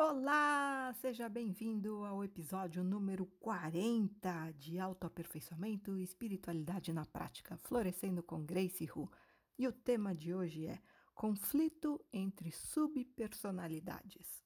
Olá, 0.00 0.94
seja 1.00 1.28
bem-vindo 1.28 2.04
ao 2.04 2.22
episódio 2.22 2.84
número 2.84 3.26
40 3.40 4.52
de 4.52 4.78
Autoaperfeiçoamento 4.78 5.96
e 5.96 6.04
Espiritualidade 6.04 6.92
na 6.92 7.04
Prática, 7.04 7.56
Florescendo 7.56 8.22
com 8.22 8.44
Grace 8.44 8.88
Hu. 8.94 9.10
E 9.58 9.66
o 9.66 9.72
tema 9.72 10.14
de 10.14 10.32
hoje 10.32 10.66
é 10.66 10.80
Conflito 11.16 12.00
entre 12.12 12.52
Subpersonalidades. 12.52 14.40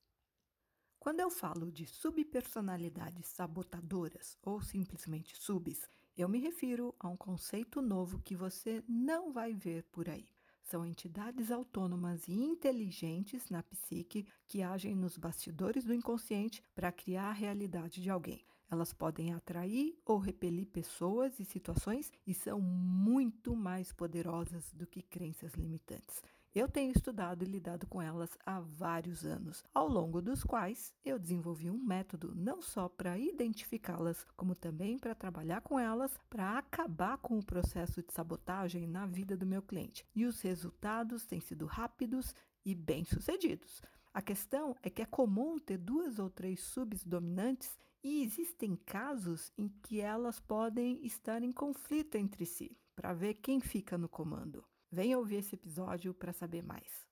Quando 0.98 1.20
eu 1.20 1.30
falo 1.30 1.70
de 1.70 1.86
subpersonalidades 1.86 3.26
sabotadoras 3.26 4.38
ou 4.42 4.62
simplesmente 4.62 5.36
subs, 5.36 5.86
eu 6.16 6.30
me 6.30 6.38
refiro 6.38 6.94
a 6.98 7.08
um 7.08 7.16
conceito 7.16 7.82
novo 7.82 8.22
que 8.22 8.34
você 8.34 8.82
não 8.88 9.30
vai 9.30 9.52
ver 9.52 9.82
por 9.92 10.08
aí. 10.08 10.31
São 10.72 10.86
entidades 10.86 11.50
autônomas 11.50 12.26
e 12.26 12.32
inteligentes 12.32 13.50
na 13.50 13.62
psique 13.62 14.26
que 14.48 14.62
agem 14.62 14.94
nos 14.94 15.18
bastidores 15.18 15.84
do 15.84 15.92
inconsciente 15.92 16.62
para 16.74 16.90
criar 16.90 17.28
a 17.28 17.32
realidade 17.32 18.00
de 18.00 18.08
alguém. 18.08 18.42
Elas 18.70 18.90
podem 18.90 19.34
atrair 19.34 19.94
ou 20.02 20.16
repelir 20.16 20.64
pessoas 20.64 21.38
e 21.38 21.44
situações 21.44 22.10
e 22.26 22.32
são 22.32 22.58
muito 22.58 23.54
mais 23.54 23.92
poderosas 23.92 24.72
do 24.72 24.86
que 24.86 25.02
crenças 25.02 25.52
limitantes. 25.52 26.22
Eu 26.54 26.68
tenho 26.68 26.92
estudado 26.92 27.42
e 27.42 27.46
lidado 27.46 27.86
com 27.86 28.02
elas 28.02 28.36
há 28.44 28.60
vários 28.60 29.24
anos, 29.24 29.64
ao 29.72 29.88
longo 29.88 30.20
dos 30.20 30.44
quais 30.44 30.92
eu 31.02 31.18
desenvolvi 31.18 31.70
um 31.70 31.78
método 31.78 32.34
não 32.34 32.60
só 32.60 32.90
para 32.90 33.16
identificá-las, 33.16 34.26
como 34.36 34.54
também 34.54 34.98
para 34.98 35.14
trabalhar 35.14 35.62
com 35.62 35.78
elas 35.78 36.14
para 36.28 36.58
acabar 36.58 37.16
com 37.16 37.38
o 37.38 37.42
processo 37.44 38.02
de 38.02 38.12
sabotagem 38.12 38.86
na 38.86 39.06
vida 39.06 39.34
do 39.34 39.46
meu 39.46 39.62
cliente. 39.62 40.04
E 40.14 40.26
os 40.26 40.42
resultados 40.42 41.24
têm 41.24 41.40
sido 41.40 41.64
rápidos 41.64 42.34
e 42.66 42.74
bem-sucedidos. 42.74 43.80
A 44.12 44.20
questão 44.20 44.76
é 44.82 44.90
que 44.90 45.00
é 45.00 45.06
comum 45.06 45.58
ter 45.58 45.78
duas 45.78 46.18
ou 46.18 46.28
três 46.28 46.60
subs 46.60 47.02
dominantes 47.02 47.78
e 48.04 48.22
existem 48.22 48.76
casos 48.76 49.50
em 49.56 49.70
que 49.82 50.02
elas 50.02 50.38
podem 50.38 51.02
estar 51.02 51.42
em 51.42 51.50
conflito 51.50 52.16
entre 52.16 52.44
si, 52.44 52.76
para 52.94 53.14
ver 53.14 53.36
quem 53.36 53.58
fica 53.58 53.96
no 53.96 54.06
comando. 54.06 54.62
Venha 54.94 55.18
ouvir 55.18 55.36
esse 55.36 55.54
episódio 55.54 56.12
para 56.12 56.34
saber 56.34 56.62
mais. 56.62 57.08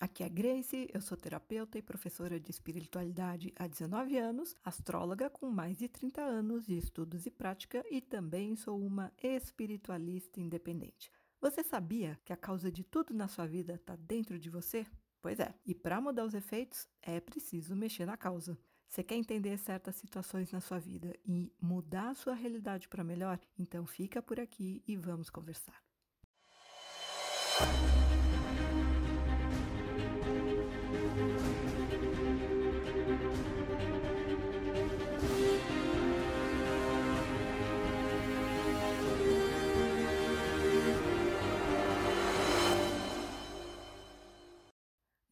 Aqui 0.00 0.24
é 0.24 0.30
Grace, 0.30 0.88
eu 0.94 1.00
sou 1.02 1.14
terapeuta 1.14 1.76
e 1.76 1.82
professora 1.82 2.40
de 2.40 2.50
espiritualidade 2.50 3.52
há 3.54 3.66
19 3.66 4.16
anos, 4.16 4.56
astróloga 4.64 5.28
com 5.28 5.50
mais 5.50 5.76
de 5.76 5.88
30 5.88 6.22
anos 6.22 6.64
de 6.64 6.78
estudos 6.78 7.26
e 7.26 7.30
prática 7.30 7.84
e 7.90 8.00
também 8.00 8.56
sou 8.56 8.82
uma 8.82 9.12
espiritualista 9.22 10.40
independente. 10.40 11.12
Você 11.38 11.62
sabia 11.62 12.18
que 12.24 12.32
a 12.32 12.36
causa 12.36 12.72
de 12.72 12.82
tudo 12.82 13.12
na 13.12 13.28
sua 13.28 13.46
vida 13.46 13.74
está 13.74 13.94
dentro 13.94 14.38
de 14.38 14.48
você? 14.48 14.86
Pois 15.20 15.38
é, 15.38 15.54
e 15.66 15.74
para 15.74 16.00
mudar 16.00 16.24
os 16.24 16.32
efeitos 16.32 16.88
é 17.02 17.20
preciso 17.20 17.76
mexer 17.76 18.06
na 18.06 18.16
causa. 18.16 18.58
Você 18.88 19.04
quer 19.04 19.16
entender 19.16 19.58
certas 19.58 19.96
situações 19.96 20.50
na 20.50 20.62
sua 20.62 20.78
vida 20.78 21.14
e 21.26 21.52
mudar 21.60 22.08
a 22.08 22.14
sua 22.14 22.32
realidade 22.32 22.88
para 22.88 23.04
melhor? 23.04 23.38
Então 23.58 23.84
fica 23.84 24.22
por 24.22 24.40
aqui 24.40 24.82
e 24.88 24.96
vamos 24.96 25.28
conversar. 25.28 25.91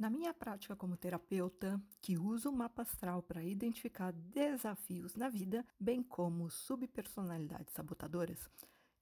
Na 0.00 0.08
minha 0.08 0.32
prática 0.32 0.74
como 0.74 0.96
terapeuta, 0.96 1.78
que 2.00 2.16
uso 2.16 2.48
o 2.48 2.52
mapa 2.52 2.80
astral 2.80 3.22
para 3.22 3.44
identificar 3.44 4.14
desafios 4.14 5.14
na 5.14 5.28
vida, 5.28 5.62
bem 5.78 6.02
como 6.02 6.48
subpersonalidades 6.48 7.74
sabotadoras, 7.74 8.48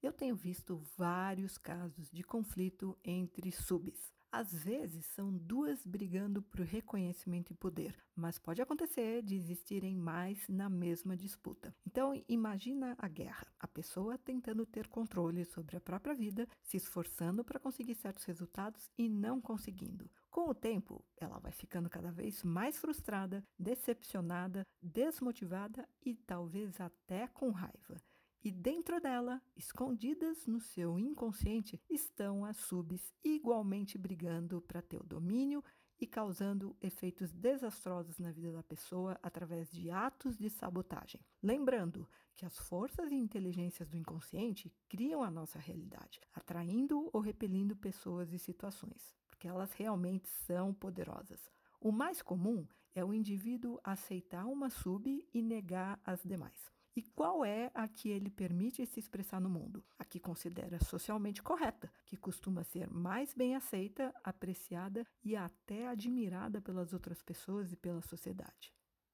eu 0.01 0.13
tenho 0.13 0.35
visto 0.35 0.81
vários 0.97 1.57
casos 1.57 2.09
de 2.11 2.23
conflito 2.23 2.97
entre 3.03 3.51
subs. 3.51 4.13
Às 4.31 4.53
vezes 4.53 5.07
são 5.07 5.35
duas 5.35 5.83
brigando 5.83 6.41
por 6.43 6.61
reconhecimento 6.61 7.51
e 7.51 7.55
poder, 7.55 7.95
mas 8.15 8.37
pode 8.37 8.61
acontecer 8.61 9.23
de 9.23 9.35
existirem 9.35 9.95
mais 9.95 10.47
na 10.47 10.69
mesma 10.69 11.17
disputa. 11.17 11.75
Então, 11.85 12.13
imagina 12.29 12.95
a 12.99 13.07
guerra, 13.07 13.47
a 13.59 13.67
pessoa 13.67 14.19
tentando 14.19 14.67
ter 14.67 14.87
controle 14.87 15.43
sobre 15.45 15.77
a 15.77 15.81
própria 15.81 16.13
vida, 16.13 16.47
se 16.61 16.77
esforçando 16.77 17.43
para 17.43 17.59
conseguir 17.59 17.95
certos 17.95 18.23
resultados 18.23 18.91
e 18.95 19.09
não 19.09 19.41
conseguindo. 19.41 20.07
Com 20.29 20.47
o 20.47 20.53
tempo, 20.53 21.03
ela 21.17 21.39
vai 21.39 21.51
ficando 21.51 21.89
cada 21.89 22.11
vez 22.11 22.43
mais 22.43 22.77
frustrada, 22.77 23.43
decepcionada, 23.57 24.63
desmotivada 24.79 25.89
e 26.05 26.13
talvez 26.13 26.79
até 26.79 27.27
com 27.27 27.49
raiva. 27.49 27.99
E 28.41 28.51
dentro 28.51 29.01
dela, 29.01 29.41
escondidas 29.55 30.47
no 30.47 30.61
seu 30.61 30.97
inconsciente, 30.97 31.81
estão 31.89 32.45
as 32.45 32.55
subs 32.55 33.13
igualmente 33.21 33.97
brigando 33.97 34.61
para 34.61 34.81
ter 34.81 35.01
o 35.01 35.05
domínio 35.05 35.61
e 35.99 36.07
causando 36.07 36.73
efeitos 36.81 37.33
desastrosos 37.33 38.17
na 38.17 38.31
vida 38.31 38.53
da 38.53 38.63
pessoa 38.63 39.19
através 39.21 39.69
de 39.69 39.91
atos 39.91 40.37
de 40.37 40.49
sabotagem. 40.49 41.19
Lembrando 41.43 42.07
que 42.33 42.45
as 42.45 42.57
forças 42.57 43.11
e 43.11 43.15
inteligências 43.15 43.89
do 43.89 43.97
inconsciente 43.97 44.73
criam 44.87 45.21
a 45.21 45.29
nossa 45.29 45.59
realidade, 45.59 46.21
atraindo 46.33 47.09
ou 47.11 47.19
repelindo 47.19 47.75
pessoas 47.75 48.31
e 48.31 48.39
situações, 48.39 49.13
porque 49.27 49.49
elas 49.49 49.73
realmente 49.73 50.29
são 50.29 50.73
poderosas. 50.73 51.51
O 51.81 51.91
mais 51.91 52.21
comum 52.21 52.65
é 52.95 53.03
o 53.03 53.13
indivíduo 53.13 53.79
aceitar 53.83 54.45
uma 54.45 54.69
sub 54.69 55.27
e 55.33 55.41
negar 55.41 55.99
as 56.05 56.23
demais. 56.23 56.78
E 56.99 57.01
qual 57.15 57.45
é 57.45 57.71
a 57.73 57.87
que 57.87 58.09
ele 58.09 58.29
permite 58.29 58.85
se 58.85 58.99
expressar 58.99 59.39
no 59.39 59.49
mundo? 59.49 59.81
A 59.97 60.03
que 60.03 60.19
considera 60.19 60.83
socialmente 60.83 61.41
correta, 61.41 61.89
que 62.05 62.17
costuma 62.17 62.61
ser 62.61 62.89
mais 62.89 63.33
bem 63.33 63.55
aceita, 63.55 64.13
apreciada 64.21 65.07
e 65.23 65.33
até 65.33 65.87
admirada 65.87 66.59
pelas 66.59 66.91
outras 66.91 67.21
pessoas 67.21 67.71
e 67.71 67.77
pela 67.77 68.01
sociedade. 68.01 68.73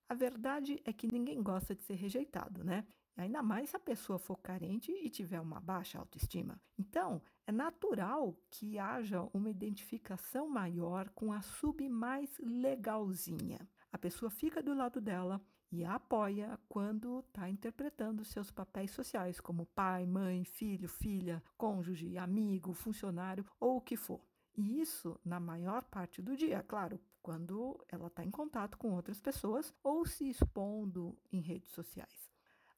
A 0.09 0.15
verdade 0.15 0.81
é 0.83 0.91
que 0.91 1.07
ninguém 1.07 1.43
gosta 1.43 1.75
de 1.75 1.83
ser 1.83 1.93
rejeitado, 1.93 2.63
né? 2.63 2.87
Ainda 3.15 3.43
mais 3.43 3.69
se 3.69 3.75
a 3.75 3.79
pessoa 3.79 4.17
for 4.17 4.37
carente 4.37 4.91
e 4.91 5.07
tiver 5.07 5.39
uma 5.39 5.59
baixa 5.59 5.99
autoestima. 5.99 6.59
Então, 6.79 7.21
é 7.45 7.51
natural 7.51 8.35
que 8.49 8.79
haja 8.79 9.21
uma 9.31 9.51
identificação 9.51 10.49
maior 10.49 11.07
com 11.11 11.31
a 11.31 11.43
sub 11.43 11.87
mais 11.87 12.35
legalzinha. 12.39 13.69
A 13.91 13.97
pessoa 13.99 14.31
fica 14.31 14.63
do 14.63 14.73
lado 14.73 14.99
dela, 14.99 15.39
e 15.75 15.83
a 15.83 15.95
apoia 15.95 16.57
quando 16.69 17.19
está 17.19 17.49
interpretando 17.49 18.23
seus 18.23 18.49
papéis 18.49 18.91
sociais, 18.91 19.41
como 19.41 19.65
pai, 19.65 20.05
mãe, 20.05 20.45
filho, 20.45 20.87
filha, 20.87 21.43
cônjuge, 21.57 22.17
amigo, 22.17 22.73
funcionário 22.73 23.45
ou 23.59 23.77
o 23.77 23.81
que 23.81 23.97
for. 23.97 24.21
E 24.55 24.79
isso 24.79 25.19
na 25.25 25.37
maior 25.37 25.83
parte 25.83 26.21
do 26.21 26.37
dia, 26.37 26.63
claro, 26.63 26.97
quando 27.21 27.83
ela 27.89 28.07
está 28.07 28.23
em 28.23 28.31
contato 28.31 28.77
com 28.77 28.93
outras 28.93 29.19
pessoas 29.19 29.73
ou 29.83 30.05
se 30.05 30.29
expondo 30.29 31.17
em 31.29 31.41
redes 31.41 31.71
sociais. 31.73 32.31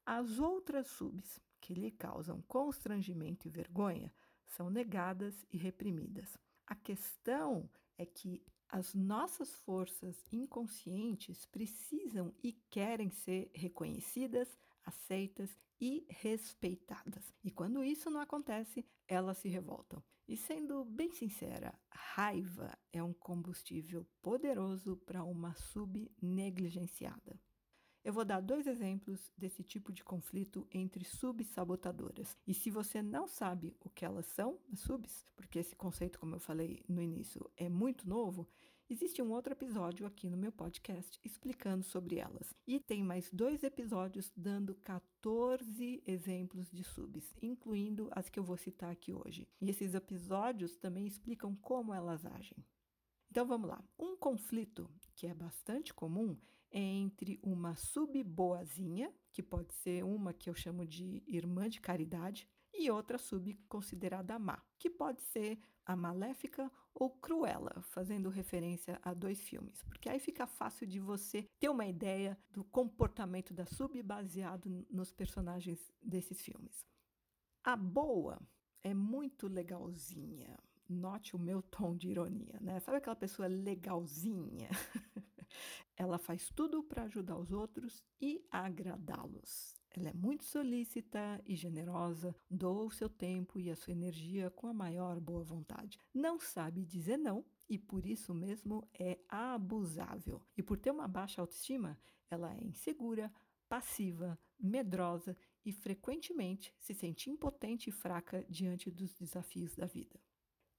As 0.04 0.40
outras 0.40 0.88
subs 0.88 1.38
que 1.60 1.74
lhe 1.74 1.92
causam 1.92 2.42
constrangimento 2.48 3.46
e 3.46 3.50
vergonha 3.50 4.12
são 4.44 4.68
negadas 4.68 5.46
e 5.52 5.56
reprimidas. 5.56 6.36
A 6.66 6.74
questão 6.74 7.70
é 7.96 8.04
que 8.04 8.42
as 8.68 8.94
nossas 8.94 9.54
forças 9.54 10.16
inconscientes 10.30 11.46
precisam 11.46 12.34
e 12.42 12.52
querem 12.70 13.10
ser 13.10 13.50
reconhecidas, 13.54 14.58
aceitas 14.84 15.50
e 15.80 16.06
respeitadas. 16.08 17.32
E 17.42 17.50
quando 17.50 17.84
isso 17.84 18.10
não 18.10 18.20
acontece, 18.20 18.84
elas 19.06 19.38
se 19.38 19.48
revoltam. 19.48 20.02
E 20.26 20.36
sendo 20.36 20.84
bem 20.84 21.10
sincera, 21.12 21.72
raiva 21.90 22.76
é 22.92 23.02
um 23.02 23.14
combustível 23.14 24.06
poderoso 24.20 24.96
para 24.98 25.24
uma 25.24 25.54
subnegligenciada. 25.54 27.40
Eu 28.04 28.12
vou 28.12 28.24
dar 28.24 28.40
dois 28.40 28.66
exemplos 28.66 29.32
desse 29.36 29.62
tipo 29.62 29.92
de 29.92 30.04
conflito 30.04 30.66
entre 30.72 31.04
subsabotadoras. 31.04 32.36
E 32.46 32.54
se 32.54 32.70
você 32.70 33.02
não 33.02 33.26
sabe 33.26 33.76
o 33.80 33.90
que 33.90 34.04
elas 34.04 34.26
são, 34.26 34.58
as 34.72 34.80
subs, 34.80 35.26
porque 35.36 35.58
esse 35.58 35.74
conceito, 35.74 36.18
como 36.18 36.36
eu 36.36 36.40
falei 36.40 36.82
no 36.88 37.02
início, 37.02 37.50
é 37.56 37.68
muito 37.68 38.08
novo, 38.08 38.48
existe 38.88 39.20
um 39.20 39.32
outro 39.32 39.52
episódio 39.52 40.06
aqui 40.06 40.30
no 40.30 40.36
meu 40.36 40.50
podcast 40.50 41.18
explicando 41.24 41.84
sobre 41.84 42.18
elas. 42.18 42.54
E 42.66 42.80
tem 42.80 43.02
mais 43.02 43.30
dois 43.30 43.62
episódios 43.62 44.32
dando 44.36 44.74
14 44.76 46.02
exemplos 46.06 46.70
de 46.70 46.82
subs, 46.82 47.34
incluindo 47.42 48.08
as 48.12 48.28
que 48.28 48.38
eu 48.38 48.44
vou 48.44 48.56
citar 48.56 48.90
aqui 48.90 49.12
hoje. 49.12 49.46
E 49.60 49.70
esses 49.70 49.94
episódios 49.94 50.76
também 50.76 51.06
explicam 51.06 51.54
como 51.56 51.92
elas 51.92 52.24
agem. 52.24 52.64
Então 53.30 53.46
vamos 53.46 53.68
lá. 53.68 53.84
Um 53.98 54.16
conflito 54.16 54.90
que 55.14 55.26
é 55.26 55.34
bastante 55.34 55.92
comum 55.92 56.36
entre 56.72 57.38
uma 57.42 57.74
sub-boazinha, 57.74 59.12
que 59.32 59.42
pode 59.42 59.72
ser 59.74 60.04
uma 60.04 60.32
que 60.32 60.50
eu 60.50 60.54
chamo 60.54 60.86
de 60.86 61.22
irmã 61.26 61.68
de 61.68 61.80
caridade, 61.80 62.48
e 62.72 62.90
outra 62.90 63.18
sub 63.18 63.54
considerada 63.68 64.38
má, 64.38 64.62
que 64.78 64.90
pode 64.90 65.20
ser 65.22 65.58
a 65.84 65.96
maléfica 65.96 66.70
ou 66.94 67.10
Cruella, 67.10 67.80
fazendo 67.80 68.28
referência 68.28 69.00
a 69.02 69.14
dois 69.14 69.40
filmes, 69.40 69.82
porque 69.84 70.08
aí 70.08 70.18
fica 70.18 70.46
fácil 70.46 70.86
de 70.86 71.00
você 71.00 71.48
ter 71.58 71.68
uma 71.68 71.86
ideia 71.86 72.38
do 72.50 72.62
comportamento 72.64 73.54
da 73.54 73.64
Sub 73.64 74.00
baseado 74.02 74.84
nos 74.90 75.12
personagens 75.12 75.92
desses 76.02 76.40
filmes. 76.40 76.84
A 77.64 77.76
boa 77.76 78.38
é 78.82 78.92
muito 78.92 79.46
legalzinha. 79.46 80.58
Note 80.88 81.36
o 81.36 81.38
meu 81.38 81.62
tom 81.70 81.96
de 81.96 82.08
ironia, 82.08 82.58
né? 82.60 82.80
Sabe 82.80 82.98
aquela 82.98 83.16
pessoa 83.16 83.48
legalzinha? 83.48 84.68
Ela 85.96 86.18
faz 86.18 86.48
tudo 86.50 86.82
para 86.82 87.04
ajudar 87.04 87.36
os 87.36 87.52
outros 87.52 88.04
e 88.20 88.44
agradá-los. 88.50 89.74
Ela 89.90 90.10
é 90.10 90.12
muito 90.12 90.44
solícita 90.44 91.42
e 91.46 91.56
generosa, 91.56 92.34
doa 92.48 92.84
o 92.84 92.90
seu 92.90 93.08
tempo 93.08 93.58
e 93.58 93.70
a 93.70 93.76
sua 93.76 93.92
energia 93.92 94.50
com 94.50 94.66
a 94.66 94.74
maior 94.74 95.18
boa 95.18 95.42
vontade. 95.42 95.98
Não 96.14 96.38
sabe 96.38 96.84
dizer 96.84 97.16
não 97.16 97.44
e 97.68 97.78
por 97.78 98.06
isso 98.06 98.32
mesmo 98.34 98.88
é 98.92 99.18
abusável. 99.28 100.42
E 100.56 100.62
por 100.62 100.78
ter 100.78 100.90
uma 100.90 101.08
baixa 101.08 101.40
autoestima, 101.40 101.98
ela 102.30 102.54
é 102.54 102.62
insegura, 102.62 103.32
passiva, 103.68 104.38
medrosa 104.58 105.36
e 105.64 105.72
frequentemente 105.72 106.74
se 106.78 106.94
sente 106.94 107.30
impotente 107.30 107.90
e 107.90 107.92
fraca 107.92 108.44
diante 108.48 108.90
dos 108.90 109.12
desafios 109.14 109.74
da 109.74 109.86
vida. 109.86 110.20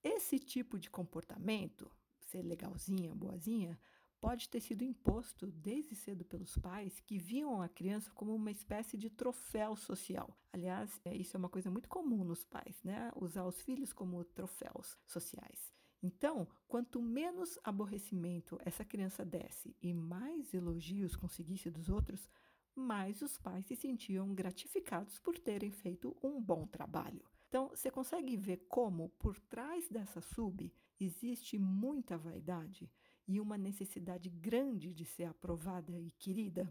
Esse 0.03 0.39
tipo 0.39 0.79
de 0.79 0.89
comportamento, 0.89 1.91
ser 2.19 2.41
legalzinha, 2.41 3.13
boazinha, 3.13 3.79
pode 4.19 4.49
ter 4.49 4.59
sido 4.59 4.83
imposto 4.83 5.47
desde 5.47 5.95
cedo 5.95 6.25
pelos 6.25 6.57
pais 6.57 6.99
que 6.99 7.17
viam 7.17 7.61
a 7.61 7.69
criança 7.69 8.11
como 8.11 8.35
uma 8.35 8.51
espécie 8.51 8.97
de 8.97 9.09
troféu 9.09 9.75
social. 9.75 10.37
Aliás, 10.51 10.99
é, 11.05 11.15
isso 11.15 11.35
é 11.35 11.39
uma 11.39 11.49
coisa 11.49 11.71
muito 11.71 11.87
comum 11.87 12.23
nos 12.23 12.43
pais, 12.43 12.81
né? 12.83 13.11
Usar 13.15 13.45
os 13.45 13.61
filhos 13.61 13.93
como 13.93 14.23
troféus 14.23 14.97
sociais. 15.05 15.73
Então, 16.01 16.47
quanto 16.67 17.01
menos 17.01 17.59
aborrecimento 17.63 18.57
essa 18.63 18.85
criança 18.85 19.25
desse 19.25 19.75
e 19.81 19.93
mais 19.93 20.53
elogios 20.53 21.15
conseguisse 21.15 21.69
dos 21.69 21.89
outros, 21.89 22.29
mais 22.75 23.21
os 23.21 23.37
pais 23.37 23.65
se 23.65 23.75
sentiam 23.75 24.33
gratificados 24.33 25.19
por 25.19 25.37
terem 25.37 25.71
feito 25.71 26.15
um 26.23 26.41
bom 26.41 26.65
trabalho. 26.65 27.25
Então, 27.49 27.69
você 27.69 27.91
consegue 27.91 28.37
ver 28.37 28.65
como, 28.69 29.09
por 29.17 29.37
trás 29.39 29.89
dessa 29.89 30.21
sub, 30.21 30.71
existe 30.99 31.57
muita 31.57 32.17
vaidade 32.17 32.89
e 33.29 33.39
uma 33.39 33.59
necessidade 33.59 34.27
grande 34.27 34.91
de 34.91 35.05
ser 35.05 35.25
aprovada 35.25 35.99
e 35.99 36.09
querida. 36.09 36.67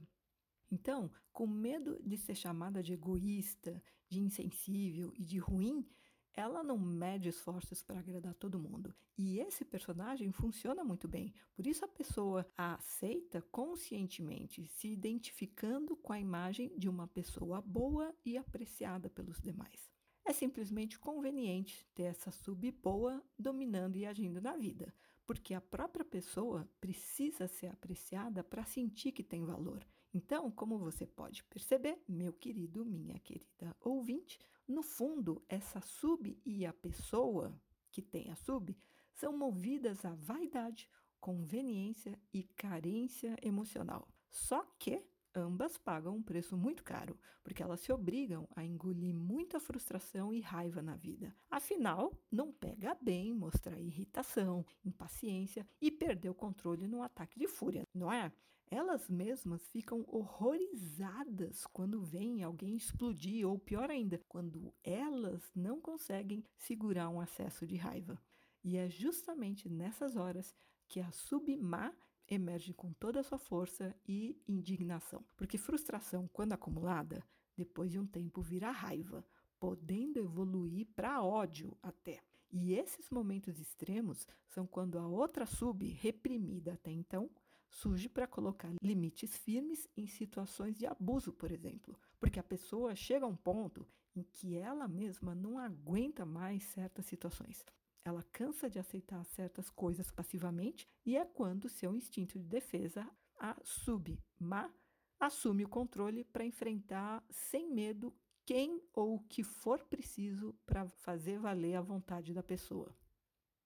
Então, 0.69 1.09
com 1.33 1.47
medo 1.47 1.97
de 2.05 2.19
ser 2.19 2.35
chamada 2.35 2.83
de 2.83 2.93
egoísta, 2.93 3.81
de 4.09 4.19
insensível 4.21 5.13
e 5.17 5.25
de 5.25 5.39
ruim, 5.39 5.87
ela 6.35 6.65
não 6.65 6.77
mede 6.77 7.29
esforços 7.29 7.81
para 7.81 8.01
agradar 8.01 8.35
todo 8.35 8.59
mundo. 8.59 8.93
E 9.17 9.39
esse 9.39 9.65
personagem 9.65 10.33
funciona 10.33 10.83
muito 10.83 11.07
bem. 11.07 11.33
Por 11.55 11.65
isso 11.65 11.85
a 11.85 11.89
pessoa 11.89 12.45
a 12.57 12.75
aceita 12.75 13.41
conscientemente, 13.53 14.67
se 14.67 14.89
identificando 14.89 15.97
com 15.97 16.13
a 16.13 16.21
imagem 16.21 16.77
de 16.77 16.89
uma 16.89 17.07
pessoa 17.07 17.63
boa 17.63 18.13
e 18.25 18.37
apreciada 18.37 19.09
pelos 19.09 19.41
demais. 19.41 19.93
É 20.25 20.33
simplesmente 20.33 20.99
conveniente 20.99 21.87
ter 21.95 22.03
essa 22.03 22.33
sub 22.33 22.71
boa 22.73 23.23
dominando 23.39 23.97
e 23.97 24.05
agindo 24.05 24.41
na 24.41 24.57
vida, 24.57 24.93
porque 25.29 25.53
a 25.53 25.61
própria 25.61 26.07
pessoa 26.07 26.67
precisa 26.81 27.47
ser 27.47 27.67
apreciada 27.67 28.43
para 28.43 28.65
sentir 28.65 29.13
que 29.13 29.23
tem 29.23 29.45
valor. 29.45 29.87
Então, 30.15 30.51
como 30.51 30.79
você 30.79 31.07
pode 31.07 31.45
perceber, 31.45 32.03
meu 32.09 32.33
querido, 32.33 32.83
minha 32.83 33.19
querida 33.19 33.77
ouvinte, 33.79 34.39
no 34.67 34.83
fundo, 34.83 35.45
essa 35.47 35.83
sub 35.83 36.41
e 36.47 36.65
a 36.65 36.73
pessoa 36.73 37.55
que 37.91 38.01
tem 38.01 38.31
a 38.31 38.37
sub 38.37 38.75
são 39.13 39.37
movidas 39.37 40.03
à 40.03 40.15
vaidade, 40.15 40.89
conveniência 41.21 42.19
e 42.33 42.45
carência 42.45 43.37
emocional. 43.43 44.09
Só 44.31 44.65
que 44.79 45.05
ambas 45.39 45.79
pagam 45.79 46.17
um 46.17 46.23
preço 46.23 46.57
muito 46.57 46.85
caro, 46.85 47.19
porque 47.43 47.63
elas 47.63 47.81
se 47.81 47.93
obrigam 47.93 48.47
a 48.55 48.65
engolir 48.65 49.15
muita 49.15 49.59
frustração 49.59 50.33
e 50.35 50.41
raiva 50.41 50.83
na 50.83 50.97
vida. 50.97 51.35
Afinal, 51.51 52.13
não 52.31 52.53
pega 52.53 52.97
bem 53.01 53.33
mostrar 53.33 53.79
irritação, 53.79 54.67
impaciência 54.85 55.67
e 55.81 55.91
perder 55.91 56.29
o 56.29 56.35
controle 56.35 56.87
num 56.87 57.03
ataque 57.03 57.39
de 57.39 57.49
fúria, 57.49 57.85
não 57.95 58.13
é? 58.13 58.33
Elas 58.71 59.09
mesmas 59.09 59.67
ficam 59.69 60.05
horrorizadas 60.07 61.67
quando 61.73 62.03
veem 62.03 62.43
alguém 62.43 62.77
explodir, 62.77 63.49
ou 63.49 63.59
pior 63.59 63.91
ainda, 63.91 64.21
quando 64.29 64.75
elas 64.85 65.51
não 65.55 65.81
conseguem 65.81 66.45
segurar 66.59 67.09
um 67.09 67.19
acesso 67.19 67.67
de 67.67 67.77
raiva. 67.77 68.21
E 68.63 68.77
é 68.77 68.91
justamente 68.91 69.71
nessas 69.71 70.17
horas 70.17 70.55
que 70.87 71.01
a 71.01 71.11
submá 71.11 71.95
emerge 72.29 72.75
com 72.75 72.93
toda 72.93 73.21
a 73.21 73.23
sua 73.23 73.39
força 73.39 73.95
e 74.07 74.41
indignação. 74.47 75.25
Porque 75.37 75.57
frustração, 75.59 76.29
quando 76.33 76.53
acumulada, 76.53 77.25
depois 77.57 77.91
de 77.91 77.99
um 77.99 78.07
tempo 78.07 78.41
vira 78.41 78.71
raiva, 78.71 79.25
podendo 79.59 80.19
evoluir 80.19 80.87
para 80.95 81.23
ódio 81.23 81.77
até. 81.83 82.23
E 82.51 82.73
esses 82.73 83.11
momentos 83.11 83.59
extremos 83.59 84.27
são 84.47 84.67
quando 84.67 84.99
a 84.99 85.07
outra 85.07 85.45
sub, 85.45 85.87
reprimida 85.87 86.75
até 86.75 86.91
então, 86.91 87.31
surge 87.69 88.09
para 88.09 88.27
colocar 88.27 88.71
limites 88.83 89.37
firmes 89.37 89.87
em 89.97 90.07
situações 90.07 90.77
de 90.77 90.87
abuso, 90.87 91.33
por 91.33 91.51
exemplo. 91.51 91.99
Porque 92.19 92.39
a 92.39 92.45
pessoa 92.45 92.95
chega 92.95 93.27
a 93.27 93.29
um 93.29 93.37
ponto 93.37 93.87
em 94.17 94.23
que 94.23 94.57
ela 94.57 94.89
mesma 94.89 95.35
não 95.35 95.59
aguenta 95.59 96.25
mais 96.25 96.65
certas 96.65 97.07
situações. 97.07 97.65
Ela 98.09 98.23
cansa 98.33 98.71
de 98.71 98.79
aceitar 98.79 99.23
certas 99.23 99.69
coisas 99.69 100.11
passivamente 100.11 100.89
e 101.05 101.15
é 101.15 101.27
quando 101.27 101.69
seu 101.69 101.95
instinto 101.95 102.39
de 102.39 102.49
defesa, 102.49 103.07
a 103.39 103.55
subma, 103.63 104.73
assume 105.21 105.67
o 105.67 105.69
controle 105.69 106.25
para 106.25 106.43
enfrentar 106.43 107.23
sem 107.29 107.71
medo 107.71 108.17
quem 108.47 108.83
ou 108.95 109.17
o 109.17 109.21
que 109.25 109.43
for 109.43 109.85
preciso 109.85 110.59
para 110.65 110.89
fazer 110.89 111.39
valer 111.39 111.75
a 111.75 111.83
vontade 111.83 112.33
da 112.33 112.43
pessoa. 112.43 112.97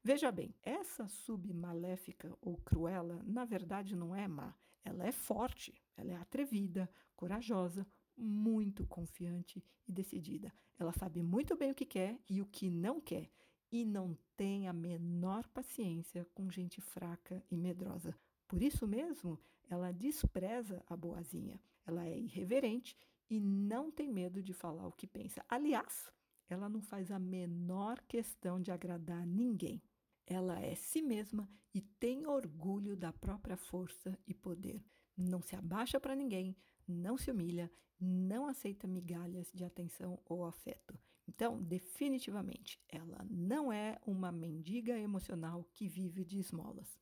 Veja 0.02 0.32
bem, 0.32 0.52
essa 0.60 1.06
submaléfica 1.06 2.36
ou 2.40 2.56
cruela, 2.56 3.22
na 3.24 3.44
verdade, 3.44 3.94
não 3.94 4.12
é 4.12 4.26
má. 4.26 4.56
Ela 4.84 5.06
é 5.06 5.12
forte, 5.12 5.72
ela 5.96 6.10
é 6.10 6.16
atrevida, 6.16 6.90
corajosa, 7.14 7.86
muito 8.16 8.84
confiante 8.88 9.64
e 9.86 9.92
decidida. 9.92 10.52
Ela 10.80 10.92
sabe 10.92 11.22
muito 11.22 11.56
bem 11.56 11.70
o 11.70 11.76
que 11.76 11.86
quer 11.86 12.18
e 12.28 12.42
o 12.42 12.46
que 12.46 12.68
não 12.68 13.00
quer 13.00 13.30
e 13.72 13.86
não 13.86 14.16
tem 14.36 14.68
a 14.68 14.72
menor 14.72 15.48
paciência 15.48 16.26
com 16.34 16.50
gente 16.50 16.80
fraca 16.82 17.42
e 17.50 17.56
medrosa. 17.56 18.14
Por 18.46 18.62
isso 18.62 18.86
mesmo, 18.86 19.40
ela 19.68 19.90
despreza 19.90 20.84
a 20.86 20.94
boazinha. 20.94 21.58
Ela 21.86 22.06
é 22.06 22.18
irreverente 22.18 22.94
e 23.30 23.40
não 23.40 23.90
tem 23.90 24.12
medo 24.12 24.42
de 24.42 24.52
falar 24.52 24.86
o 24.86 24.92
que 24.92 25.06
pensa. 25.06 25.42
Aliás, 25.48 26.12
ela 26.50 26.68
não 26.68 26.82
faz 26.82 27.10
a 27.10 27.18
menor 27.18 27.98
questão 28.02 28.60
de 28.60 28.70
agradar 28.70 29.26
ninguém. 29.26 29.82
Ela 30.26 30.60
é 30.60 30.74
si 30.74 31.00
mesma 31.00 31.48
e 31.74 31.80
tem 31.80 32.26
orgulho 32.26 32.94
da 32.94 33.10
própria 33.10 33.56
força 33.56 34.18
e 34.26 34.34
poder. 34.34 34.84
Não 35.16 35.40
se 35.40 35.56
abaixa 35.56 35.98
para 35.98 36.14
ninguém, 36.14 36.54
não 36.86 37.16
se 37.16 37.30
humilha, 37.30 37.72
não 37.98 38.46
aceita 38.46 38.86
migalhas 38.86 39.50
de 39.54 39.64
atenção 39.64 40.20
ou 40.26 40.44
afeto. 40.44 40.98
Então, 41.28 41.62
definitivamente, 41.62 42.80
ela 42.88 43.24
não 43.30 43.72
é 43.72 43.98
uma 44.06 44.32
mendiga 44.32 44.98
emocional 44.98 45.64
que 45.72 45.88
vive 45.88 46.24
de 46.24 46.38
esmolas. 46.38 46.98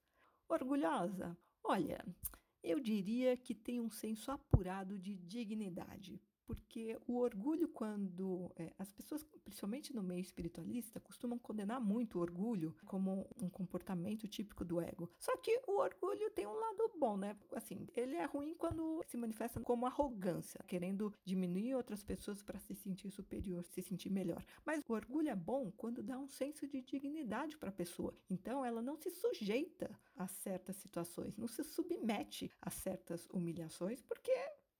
Orgulhosa? 0.48 1.36
Olha, 1.64 2.04
eu 2.62 2.80
diria 2.80 3.36
que 3.36 3.54
tem 3.54 3.80
um 3.80 3.90
senso 3.90 4.30
apurado 4.30 4.98
de 4.98 5.16
dignidade, 5.16 6.20
porque 6.50 6.98
o 7.06 7.18
orgulho, 7.18 7.68
quando 7.68 8.50
é, 8.56 8.72
as 8.76 8.90
pessoas, 8.90 9.22
principalmente 9.44 9.94
no 9.94 10.02
meio 10.02 10.20
espiritualista, 10.20 10.98
costumam 10.98 11.38
condenar 11.38 11.80
muito 11.80 12.18
o 12.18 12.20
orgulho 12.20 12.74
como 12.86 13.24
um 13.40 13.48
comportamento 13.48 14.26
típico 14.26 14.64
do 14.64 14.80
ego. 14.80 15.08
Só 15.16 15.36
que 15.36 15.62
o 15.68 15.78
orgulho 15.78 16.28
tem 16.32 16.48
um 16.48 16.52
lado 16.52 16.90
bom, 16.98 17.16
né? 17.16 17.36
Assim, 17.54 17.86
ele 17.94 18.16
é 18.16 18.24
ruim 18.24 18.52
quando 18.54 19.00
se 19.06 19.16
manifesta 19.16 19.60
como 19.60 19.86
arrogância, 19.86 20.58
querendo 20.66 21.14
diminuir 21.24 21.76
outras 21.76 22.02
pessoas 22.02 22.42
para 22.42 22.58
se 22.58 22.74
sentir 22.74 23.12
superior, 23.12 23.64
se 23.64 23.80
sentir 23.80 24.10
melhor. 24.10 24.44
Mas 24.66 24.82
o 24.88 24.92
orgulho 24.92 25.28
é 25.28 25.36
bom 25.36 25.70
quando 25.76 26.02
dá 26.02 26.18
um 26.18 26.26
senso 26.26 26.66
de 26.66 26.82
dignidade 26.82 27.56
para 27.58 27.68
a 27.68 27.72
pessoa. 27.72 28.12
Então, 28.28 28.64
ela 28.64 28.82
não 28.82 28.96
se 28.96 29.08
sujeita 29.08 29.88
a 30.16 30.26
certas 30.26 30.74
situações, 30.74 31.36
não 31.36 31.46
se 31.46 31.62
submete 31.62 32.50
a 32.60 32.70
certas 32.70 33.28
humilhações, 33.30 34.02
porque 34.02 34.32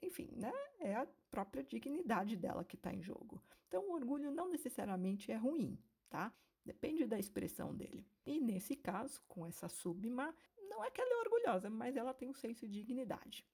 enfim, 0.03 0.31
né? 0.37 0.53
É 0.79 0.95
a 0.95 1.07
própria 1.31 1.63
dignidade 1.63 2.37
dela 2.37 2.65
que 2.65 2.77
está 2.77 2.93
em 2.93 3.03
jogo. 3.03 3.43
Então, 3.69 3.89
o 3.89 3.93
orgulho 3.93 4.31
não 4.31 4.49
necessariamente 4.49 5.31
é 5.31 5.37
ruim, 5.37 5.79
tá? 6.09 6.33
Depende 6.65 7.07
da 7.07 7.19
expressão 7.19 7.75
dele. 7.75 8.07
E 8.27 8.41
nesse 8.41 8.77
caso, 8.77 9.23
com 9.29 9.47
essa 9.47 9.69
subma, 9.69 10.35
não 10.69 10.85
é 10.85 10.91
que 10.91 11.01
ela 11.01 11.15
é 11.15 11.21
orgulhosa, 11.21 11.71
mas 11.71 11.97
ela 11.97 12.15
tem 12.15 12.29
um 12.29 12.35
senso 12.35 12.67
de 12.67 12.81
dignidade. 12.81 13.47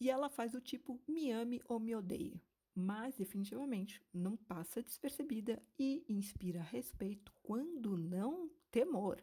E 0.00 0.10
ela 0.10 0.28
faz 0.28 0.54
o 0.54 0.60
tipo 0.60 1.00
me 1.06 1.30
ame 1.30 1.62
ou 1.66 1.78
me 1.78 1.94
odeie, 1.94 2.42
mas 2.74 3.16
definitivamente 3.16 4.02
não 4.12 4.36
passa 4.36 4.82
despercebida 4.82 5.62
e 5.78 6.04
inspira 6.08 6.60
respeito 6.60 7.32
quando 7.42 7.96
não 7.96 8.50
temor. 8.70 9.22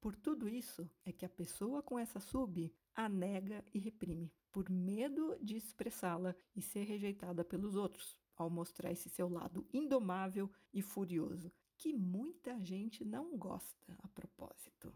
Por 0.00 0.16
tudo 0.16 0.48
isso 0.48 0.88
é 1.04 1.12
que 1.12 1.24
a 1.24 1.28
pessoa 1.28 1.82
com 1.82 1.98
essa 1.98 2.20
sub 2.20 2.72
a 2.94 3.08
nega 3.08 3.64
e 3.72 3.78
reprime, 3.78 4.32
por 4.52 4.68
medo 4.68 5.36
de 5.40 5.56
expressá-la 5.56 6.36
e 6.54 6.60
ser 6.60 6.84
rejeitada 6.84 7.42
pelos 7.42 7.74
outros, 7.74 8.16
ao 8.36 8.50
mostrar 8.50 8.92
esse 8.92 9.08
seu 9.08 9.28
lado 9.28 9.66
indomável 9.72 10.50
e 10.72 10.82
furioso, 10.82 11.50
que 11.76 11.92
muita 11.92 12.60
gente 12.60 13.04
não 13.04 13.36
gosta 13.36 13.96
a 14.02 14.08
propósito. 14.08 14.94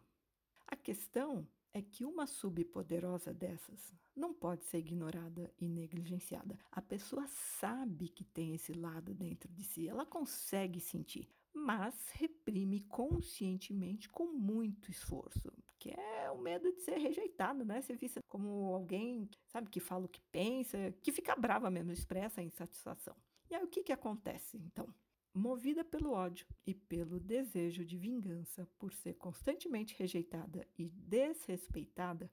A 0.66 0.76
questão 0.76 1.48
é 1.72 1.82
que 1.82 2.04
uma 2.04 2.26
subpoderosa 2.26 3.34
dessas 3.34 3.92
não 4.14 4.32
pode 4.32 4.64
ser 4.64 4.78
ignorada 4.78 5.52
e 5.58 5.68
negligenciada. 5.68 6.58
A 6.70 6.80
pessoa 6.80 7.26
sabe 7.26 8.08
que 8.08 8.25
tem 8.25 8.54
esse 8.54 8.72
lado 8.72 9.12
dentro 9.14 9.52
de 9.52 9.62
si, 9.62 9.88
ela 9.88 10.06
consegue 10.06 10.80
sentir, 10.80 11.28
mas 11.52 12.08
reprime 12.12 12.80
conscientemente 12.80 14.08
com 14.08 14.26
muito 14.32 14.90
esforço, 14.90 15.52
que 15.78 15.90
é 15.90 16.30
o 16.30 16.38
medo 16.38 16.73
de 16.73 16.80
ser 16.80 16.99
rejeitado, 16.99 17.64
né? 17.64 17.80
Ser 17.83 17.97
vista 17.97 18.21
como 18.28 18.75
alguém, 18.75 19.28
sabe, 19.49 19.71
que 19.71 19.80
fala 19.80 20.06
o 20.06 20.09
que 20.09 20.21
pensa, 20.33 20.92
que 21.02 21.12
fica 21.12 21.35
brava 21.37 21.71
mesmo, 21.71 21.92
expressa 21.92 22.40
a 22.40 22.45
insatisfação. 22.45 23.16
E 23.50 23.54
aí 23.54 23.62
o 23.62 23.68
que, 23.68 23.83
que 23.83 23.92
acontece 23.92 24.56
então? 24.56 24.92
Movida 25.33 25.85
pelo 25.85 26.12
ódio 26.12 26.47
e 26.66 26.75
pelo 26.75 27.21
desejo 27.21 27.85
de 27.85 27.99
vingança 27.99 28.66
por 28.78 28.92
ser 28.95 29.14
constantemente 29.14 29.95
rejeitada 29.99 30.66
e 30.78 30.88
desrespeitada, 30.88 32.30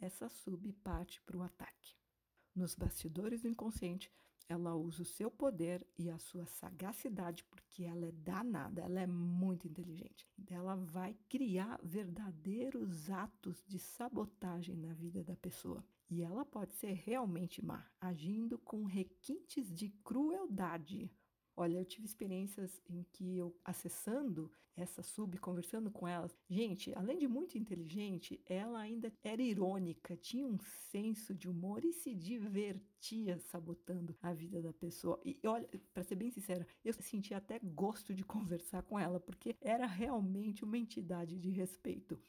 essa 0.00 0.28
sub 0.28 0.72
parte 0.82 1.20
para 1.22 1.36
o 1.36 1.42
ataque. 1.42 1.94
Nos 2.54 2.74
bastidores 2.74 3.42
do 3.42 3.48
inconsciente, 3.48 4.10
ela 4.48 4.74
usa 4.74 5.02
o 5.02 5.06
seu 5.06 5.30
poder 5.30 5.86
e 5.98 6.08
a 6.10 6.18
sua 6.18 6.46
sagacidade, 6.46 7.44
porque 7.44 7.84
ela 7.84 8.06
é 8.06 8.12
danada, 8.12 8.82
ela 8.82 9.00
é 9.00 9.06
muito 9.06 9.66
inteligente. 9.66 10.28
Ela 10.48 10.76
vai 10.76 11.16
criar 11.28 11.80
verdadeiros 11.82 13.10
atos 13.10 13.64
de 13.66 13.78
sabotagem 13.78 14.76
na 14.76 14.94
vida 14.94 15.24
da 15.24 15.36
pessoa. 15.36 15.84
E 16.08 16.22
ela 16.22 16.44
pode 16.44 16.72
ser 16.74 16.92
realmente 16.92 17.64
má, 17.64 17.84
agindo 18.00 18.58
com 18.58 18.84
requintes 18.84 19.72
de 19.72 19.88
crueldade 20.04 21.10
Olha, 21.56 21.78
eu 21.78 21.84
tive 21.86 22.04
experiências 22.04 22.82
em 22.88 23.02
que 23.12 23.36
eu 23.36 23.56
acessando 23.64 24.52
essa 24.76 25.02
sub, 25.02 25.38
conversando 25.38 25.90
com 25.90 26.06
ela, 26.06 26.30
gente, 26.50 26.92
além 26.94 27.18
de 27.18 27.26
muito 27.26 27.56
inteligente, 27.56 28.38
ela 28.44 28.78
ainda 28.80 29.10
era 29.24 29.40
irônica, 29.40 30.14
tinha 30.18 30.46
um 30.46 30.58
senso 30.90 31.34
de 31.34 31.48
humor 31.48 31.82
e 31.82 31.94
se 31.94 32.14
divertia 32.14 33.38
sabotando 33.38 34.14
a 34.20 34.34
vida 34.34 34.60
da 34.60 34.74
pessoa. 34.74 35.18
E 35.24 35.40
olha, 35.46 35.66
para 35.94 36.02
ser 36.02 36.16
bem 36.16 36.30
sincera, 36.30 36.66
eu 36.84 36.92
senti 36.92 37.32
até 37.32 37.58
gosto 37.58 38.12
de 38.12 38.22
conversar 38.22 38.82
com 38.82 38.98
ela, 38.98 39.18
porque 39.18 39.56
era 39.62 39.86
realmente 39.86 40.62
uma 40.62 40.76
entidade 40.76 41.38
de 41.38 41.48
respeito. 41.48 42.20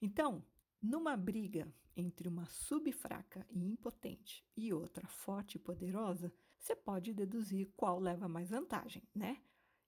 Então, 0.00 0.44
numa 0.80 1.16
briga 1.16 1.66
entre 1.96 2.28
uma 2.28 2.46
subfraca 2.46 3.44
e 3.50 3.64
impotente 3.64 4.44
e 4.56 4.72
outra 4.72 5.06
forte 5.08 5.56
e 5.56 5.58
poderosa, 5.58 6.32
você 6.58 6.74
pode 6.74 7.14
deduzir 7.14 7.70
qual 7.76 7.98
leva 7.98 8.28
mais 8.28 8.50
vantagem, 8.50 9.02
né? 9.14 9.40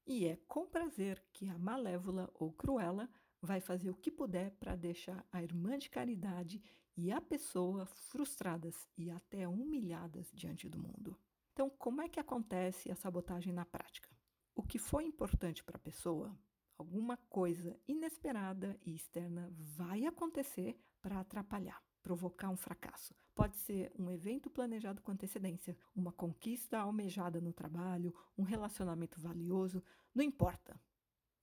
E 0.07 0.27
é 0.27 0.37
com 0.49 0.67
prazer 0.67 1.23
que 1.33 1.49
a 1.49 1.59
malévola 1.59 2.31
ou 2.35 2.53
cruela 2.53 3.09
vai 3.41 3.61
fazer 3.61 3.91
o 3.91 3.95
que 3.95 4.11
puder 4.11 4.53
para 4.53 4.75
deixar 4.75 5.27
a 5.31 5.43
irmã 5.43 5.79
de 5.79 5.91
caridade 5.91 6.63
e 6.97 7.13
a 7.13 7.21
pessoa 7.21 7.87
frustradas 7.87 8.89
e 8.97 9.11
até 9.11 9.47
humilhadas 9.47 10.31
diante 10.35 10.69
do 10.69 10.79
mundo. 10.79 11.17
Então, 11.53 11.71
como 11.71 12.03
é 12.03 12.09
que 12.09 12.19
acontece 12.19 12.91
a 12.91 12.95
sabotagem 12.95 13.53
na 13.53 13.65
prática? 13.65 14.09
O 14.55 14.63
que 14.63 14.79
foi 14.79 15.05
importante 15.05 15.63
para 15.63 15.77
a 15.77 15.81
pessoa, 15.81 16.37
alguma 16.77 17.17
coisa 17.17 17.79
inesperada 17.87 18.79
e 18.85 18.95
externa 18.95 19.49
vai 19.53 20.05
acontecer 20.05 20.81
para 21.01 21.21
atrapalhar 21.21 21.83
provocar 22.09 22.49
um 22.49 22.57
fracasso. 22.57 23.15
Pode 23.35 23.59
ser 23.59 23.93
um 23.99 24.11
evento 24.11 24.49
planejado 24.49 25.03
com 25.03 25.13
antecedência, 25.13 25.77
uma 25.95 26.11
conquista 26.11 26.79
almejada 26.79 27.39
no 27.39 27.53
trabalho, 27.53 28.15
um 28.39 28.45
relacionamento 28.45 29.21
valioso, 29.21 29.83
não 30.15 30.25
importa. 30.25 30.81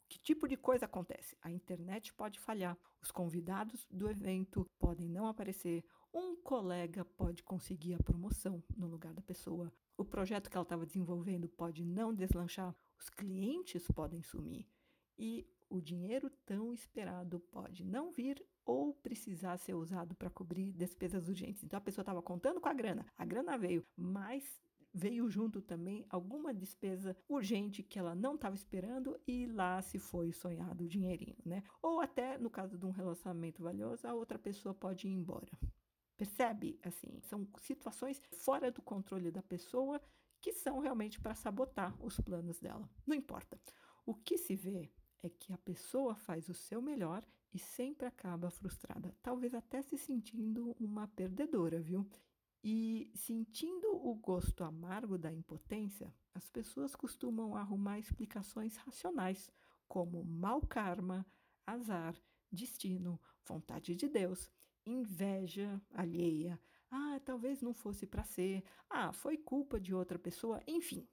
Que 0.10 0.18
tipo 0.18 0.48
de 0.48 0.58
coisa 0.58 0.86
acontece? 0.86 1.38
A 1.40 1.52
internet 1.52 2.12
pode 2.16 2.40
falhar, 2.40 2.76
os 3.00 3.12
convidados 3.12 3.86
do 3.92 4.10
evento 4.10 4.68
podem 4.80 5.08
não 5.08 5.28
aparecer, 5.28 5.86
um 6.12 6.36
colega 6.36 7.06
pode 7.06 7.44
conseguir 7.44 7.94
a 7.94 8.02
promoção 8.04 8.64
no 8.76 8.88
lugar 8.88 9.14
da 9.14 9.22
pessoa, 9.22 9.72
o 9.96 10.04
projeto 10.04 10.50
que 10.50 10.58
ela 10.58 10.64
estava 10.64 10.84
desenvolvendo 10.84 11.48
pode 11.48 11.86
não 11.86 12.12
deslanchar, 12.12 12.76
os 12.98 13.08
clientes 13.08 13.88
podem 13.94 14.24
sumir 14.24 14.68
e 15.16 15.48
o 15.70 15.80
dinheiro 15.80 16.28
tão 16.44 16.74
esperado 16.74 17.40
pode 17.52 17.84
não 17.84 18.12
vir 18.12 18.44
ou 18.66 18.94
precisar 18.94 19.58
ser 19.58 19.76
usado 19.76 20.16
para 20.16 20.30
cobrir 20.30 20.72
despesas 20.74 21.28
urgentes. 21.28 21.64
Então 21.64 21.78
a 21.78 21.82
pessoa 21.82 22.02
estava 22.02 22.22
contando 22.22 22.60
com 22.60 22.68
a 22.68 22.74
grana, 22.74 23.06
a 23.18 23.24
grana 23.24 23.58
veio, 23.58 23.86
mas 23.96 24.60
veio 24.94 25.30
junto 25.30 25.62
também 25.62 26.06
alguma 26.10 26.54
despesa 26.54 27.18
urgente 27.28 27.84
que 27.84 28.00
ela 28.00 28.16
não 28.16 28.36
estava 28.36 28.56
esperando 28.56 29.20
e 29.28 29.46
lá 29.46 29.82
se 29.82 30.00
foi 30.00 30.32
sonhado 30.32 30.86
o 30.86 30.88
dinheirinho, 30.88 31.36
né? 31.46 31.64
Ou 31.82 32.00
até 32.00 32.38
no 32.38 32.50
caso 32.50 32.78
de 32.78 32.86
um 32.86 32.92
relacionamento 32.92 33.62
valioso, 33.62 34.08
a 34.08 34.14
outra 34.14 34.40
pessoa 34.40 34.74
pode 34.74 35.08
ir 35.08 35.12
embora. 35.12 35.52
Percebe? 36.16 36.80
Assim, 36.82 37.20
são 37.24 37.46
situações 37.60 38.22
fora 38.32 38.72
do 38.72 38.82
controle 38.82 39.32
da 39.32 39.44
pessoa 39.44 40.02
que 40.40 40.54
são 40.54 40.80
realmente 40.80 41.20
para 41.20 41.36
sabotar 41.36 41.94
os 42.02 42.18
planos 42.22 42.60
dela. 42.60 42.90
Não 43.06 43.16
importa. 43.16 43.60
O 44.06 44.14
que 44.14 44.38
se 44.38 44.56
vê 44.56 44.90
é 45.22 45.30
que 45.30 45.52
a 45.52 45.58
pessoa 45.58 46.16
faz 46.16 46.48
o 46.48 46.54
seu 46.54 46.82
melhor 46.82 47.26
e 47.56 47.60
sempre 47.60 48.06
acaba 48.06 48.52
frustrada, 48.52 49.16
talvez 49.24 49.54
até 49.54 49.82
se 49.82 49.98
sentindo 49.98 50.76
uma 50.78 51.08
perdedora, 51.08 51.80
viu? 51.80 52.06
E 52.62 53.10
sentindo 53.16 53.96
o 53.96 54.14
gosto 54.14 54.62
amargo 54.62 55.18
da 55.18 55.32
impotência, 55.32 56.14
as 56.34 56.50
pessoas 56.50 56.94
costumam 56.98 57.56
arrumar 57.56 57.98
explicações 57.98 58.76
racionais, 58.76 59.50
como 59.88 60.22
mau 60.26 60.60
karma, 60.60 61.26
azar, 61.66 62.14
destino, 62.52 63.18
vontade 63.48 63.96
de 63.96 64.10
Deus, 64.10 64.52
inveja 64.86 65.82
alheia. 65.92 66.60
Ah, 66.92 67.22
talvez 67.24 67.62
não 67.62 67.74
fosse 67.74 68.06
para 68.06 68.26
ser. 68.26 68.66
Ah, 68.90 69.14
foi 69.14 69.38
culpa 69.38 69.80
de 69.80 69.96
outra 69.96 70.20
pessoa. 70.20 70.62
Enfim, 70.68 71.08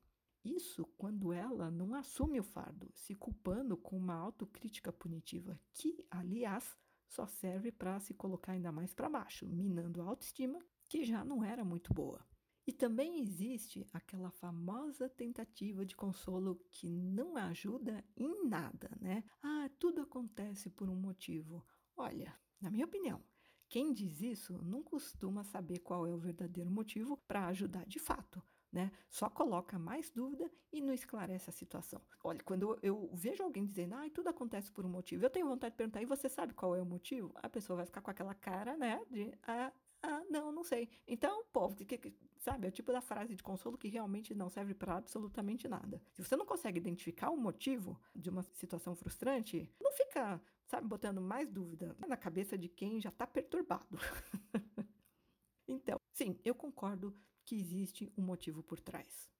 isso 0.45 0.85
quando 0.97 1.33
ela 1.33 1.71
não 1.71 1.95
assume 1.95 2.41
o 2.41 2.43
fardo, 2.43 2.91
se 2.95 3.15
culpando 3.15 3.77
com 3.77 3.97
uma 3.97 4.15
autocrítica 4.15 4.93
punitiva, 4.93 5.61
que, 5.73 6.05
aliás, 6.11 6.77
só 7.07 7.27
serve 7.27 7.71
para 7.71 8.01
se 8.01 8.15
colocar 8.15 8.53
ainda 8.53 8.73
mais 8.73 8.93
para 8.93 9.09
baixo, 9.09 9.49
minando 9.49 10.01
a 10.01 10.05
autoestima, 10.05 10.59
que 10.89 11.05
já 11.05 11.25
não 11.25 11.45
era 11.45 11.65
muito 11.65 11.93
boa. 11.95 12.27
E 12.67 12.73
também 12.73 13.21
existe 13.21 13.87
aquela 13.93 14.31
famosa 14.31 15.09
tentativa 15.09 15.85
de 15.85 15.97
consolo 15.97 16.65
que 16.71 16.97
não 16.97 17.37
ajuda 17.37 18.05
em 18.17 18.47
nada, 18.49 18.91
né? 19.01 19.25
Ah, 19.43 19.69
tudo 19.79 20.01
acontece 20.01 20.71
por 20.71 20.89
um 20.89 20.95
motivo. 20.95 21.65
Olha, 21.97 22.33
na 22.61 22.71
minha 22.71 22.87
opinião, 22.87 23.23
quem 23.69 23.93
diz 23.93 24.21
isso 24.21 24.63
não 24.63 24.83
costuma 24.83 25.43
saber 25.43 25.81
qual 25.81 26.07
é 26.07 26.15
o 26.15 26.19
verdadeiro 26.19 26.71
motivo 26.71 27.17
para 27.27 27.47
ajudar 27.49 27.85
de 27.87 27.99
fato 27.99 28.43
né? 28.73 28.91
Só 29.09 29.29
coloca 29.29 29.79
mais 29.79 30.11
dúvida 30.11 30.51
e 30.73 30.81
não 30.81 30.95
esclarece 30.95 31.51
a 31.51 31.53
situação. 31.53 32.01
Olha, 32.25 32.43
quando 32.43 32.79
eu, 32.83 33.11
vejo 33.13 33.43
alguém 33.43 33.67
dizendo, 33.67 33.95
ah, 33.95 34.09
tudo 34.13 34.29
acontece 34.29 34.73
por 34.73 34.87
um 34.87 34.89
motivo, 34.89 35.25
eu 35.25 35.31
tenho 35.31 35.47
vontade 35.47 35.73
de 35.73 35.77
perguntar, 35.77 36.01
e 36.01 36.07
você 36.07 36.29
sabe 36.29 36.55
qual 36.55 36.75
é 36.75 36.81
o 36.81 36.87
motivo? 36.87 37.31
A 37.35 37.49
pessoa 37.49 37.77
vai 37.77 37.87
ficar 37.87 38.01
com 38.01 38.11
aquela 38.11 38.35
cara, 38.35 38.77
né, 38.77 39.05
de, 39.11 39.33
ah, 39.43 39.71
ah 40.03 40.23
não, 40.31 40.51
não 40.51 40.65
sei. 40.65 40.89
Então, 41.07 41.45
povo, 41.53 41.77
que, 41.77 41.85
que, 41.99 42.15
sabe, 42.39 42.67
é 42.67 42.71
o 42.71 42.73
tipo 42.73 42.91
da 42.91 43.03
frase 43.03 43.35
de 43.35 43.43
consolo 43.43 43.77
que 43.77 43.89
realmente 43.89 44.35
não 44.35 44.49
serve 44.49 44.73
para 44.73 44.97
absolutamente 44.97 45.69
nada. 45.69 46.01
Se 46.15 46.25
você 46.25 46.35
não 46.35 46.47
consegue 46.47 46.79
identificar 46.79 47.31
o 47.31 47.37
motivo 47.37 48.01
de 48.17 48.31
uma 48.31 48.43
situação 48.43 48.95
frustrante, 48.95 49.71
não 49.79 49.93
fica, 49.93 50.41
sabe, 50.67 50.89
botando 50.89 51.21
mais 51.21 51.51
dúvida 51.51 51.95
na 52.09 52.17
cabeça 52.17 52.57
de 52.57 52.69
quem 52.69 52.99
já 53.01 53.11
está 53.11 53.27
perturbado. 53.27 53.99
então, 55.69 56.01
sim, 56.15 56.39
eu 56.43 56.55
concordo 56.55 57.15
que 57.45 57.57
existe 57.57 58.13
um 58.17 58.23
motivo 58.23 58.63
por 58.63 58.81
trás. 58.81 59.31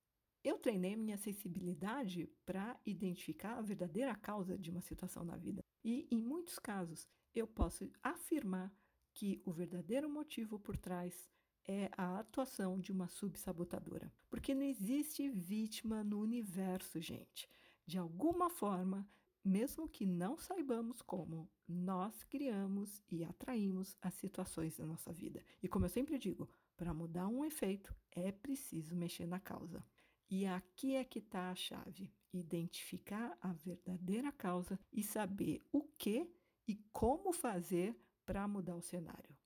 Eu 0.43 0.59
treinei 0.59 0.95
minha 0.95 1.17
sensibilidade 1.17 2.29
para 2.45 2.77
identificar 2.85 3.57
a 3.57 3.61
verdadeira 3.61 4.13
causa 4.13 4.57
de 4.57 4.69
uma 4.69 4.81
situação 4.81 5.23
na 5.23 5.37
vida. 5.37 5.63
E, 5.83 6.05
em 6.11 6.21
muitos 6.21 6.59
casos, 6.59 7.07
eu 7.33 7.47
posso 7.47 7.89
afirmar 8.01 8.73
que 9.13 9.41
o 9.45 9.51
verdadeiro 9.51 10.09
motivo 10.09 10.59
por 10.59 10.75
trás 10.75 11.29
é 11.65 11.89
a 11.95 12.19
atuação 12.19 12.79
de 12.79 12.91
uma 12.91 13.07
subsabotadora. 13.07 14.11
Porque 14.29 14.53
não 14.53 14.63
existe 14.63 15.29
vítima 15.29 16.03
no 16.03 16.19
universo, 16.19 16.99
gente. 16.99 17.47
De 17.85 17.97
alguma 17.97 18.49
forma, 18.49 19.07
mesmo 19.43 19.87
que 19.87 20.05
não 20.05 20.37
saibamos 20.37 21.01
como, 21.01 21.49
nós 21.67 22.23
criamos 22.23 23.01
e 23.09 23.23
atraímos 23.23 23.95
as 24.01 24.13
situações 24.15 24.77
da 24.77 24.85
nossa 24.85 25.11
vida. 25.11 25.43
E 25.61 25.67
como 25.67 25.85
eu 25.85 25.89
sempre 25.89 26.17
digo, 26.17 26.49
para 26.75 26.93
mudar 26.93 27.27
um 27.27 27.45
efeito, 27.45 27.95
é 28.11 28.31
preciso 28.31 28.95
mexer 28.95 29.25
na 29.25 29.39
causa. 29.39 29.83
E 30.29 30.45
aqui 30.45 30.95
é 30.95 31.03
que 31.03 31.19
está 31.19 31.51
a 31.51 31.55
chave: 31.55 32.11
identificar 32.33 33.37
a 33.41 33.53
verdadeira 33.53 34.31
causa 34.31 34.79
e 34.91 35.03
saber 35.03 35.61
o 35.71 35.83
que 35.83 36.27
e 36.67 36.75
como 36.91 37.31
fazer 37.33 37.95
para 38.25 38.47
mudar 38.47 38.75
o 38.75 38.81
cenário 38.81 39.42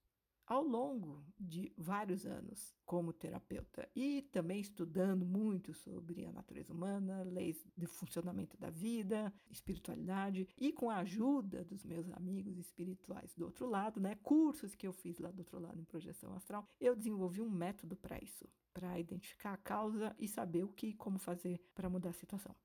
ao 0.48 0.64
longo 0.64 1.22
de 1.38 1.74
vários 1.78 2.26
anos 2.26 2.74
como 2.86 3.12
terapeuta 3.12 3.88
e 3.94 4.22
também 4.32 4.62
estudando 4.62 5.26
muito 5.26 5.74
sobre 5.74 6.26
a 6.26 6.32
natureza 6.32 6.74
humana, 6.74 7.22
leis 7.24 7.68
de 7.76 7.86
funcionamento 7.86 8.58
da 8.58 8.70
vida, 8.70 9.34
espiritualidade 9.52 10.48
e 10.58 10.72
com 10.72 10.90
a 10.90 11.00
ajuda 11.00 11.66
dos 11.66 11.84
meus 11.84 12.10
amigos 12.12 12.58
espirituais 12.58 13.36
do 13.36 13.44
outro 13.44 13.68
lado, 13.68 14.00
né, 14.00 14.16
cursos 14.24 14.74
que 14.74 14.88
eu 14.88 14.94
fiz 14.94 15.20
lá 15.20 15.30
do 15.32 15.40
outro 15.40 15.60
lado 15.60 15.80
em 15.80 15.86
projeção 15.86 16.34
astral, 16.34 16.66
eu 16.80 16.96
desenvolvi 16.96 17.42
um 17.42 17.50
método 17.50 17.98
para 17.98 18.18
isso, 18.24 18.48
para 18.74 18.98
identificar 18.98 19.54
a 19.54 19.58
causa 19.58 20.16
e 20.18 20.30
saber 20.30 20.64
o 20.64 20.70
que 20.70 20.88
e 20.88 20.94
como 20.94 21.20
fazer 21.20 21.60
para 21.76 21.90
mudar 21.90 22.12
a 22.12 22.14
situação. 22.14 22.56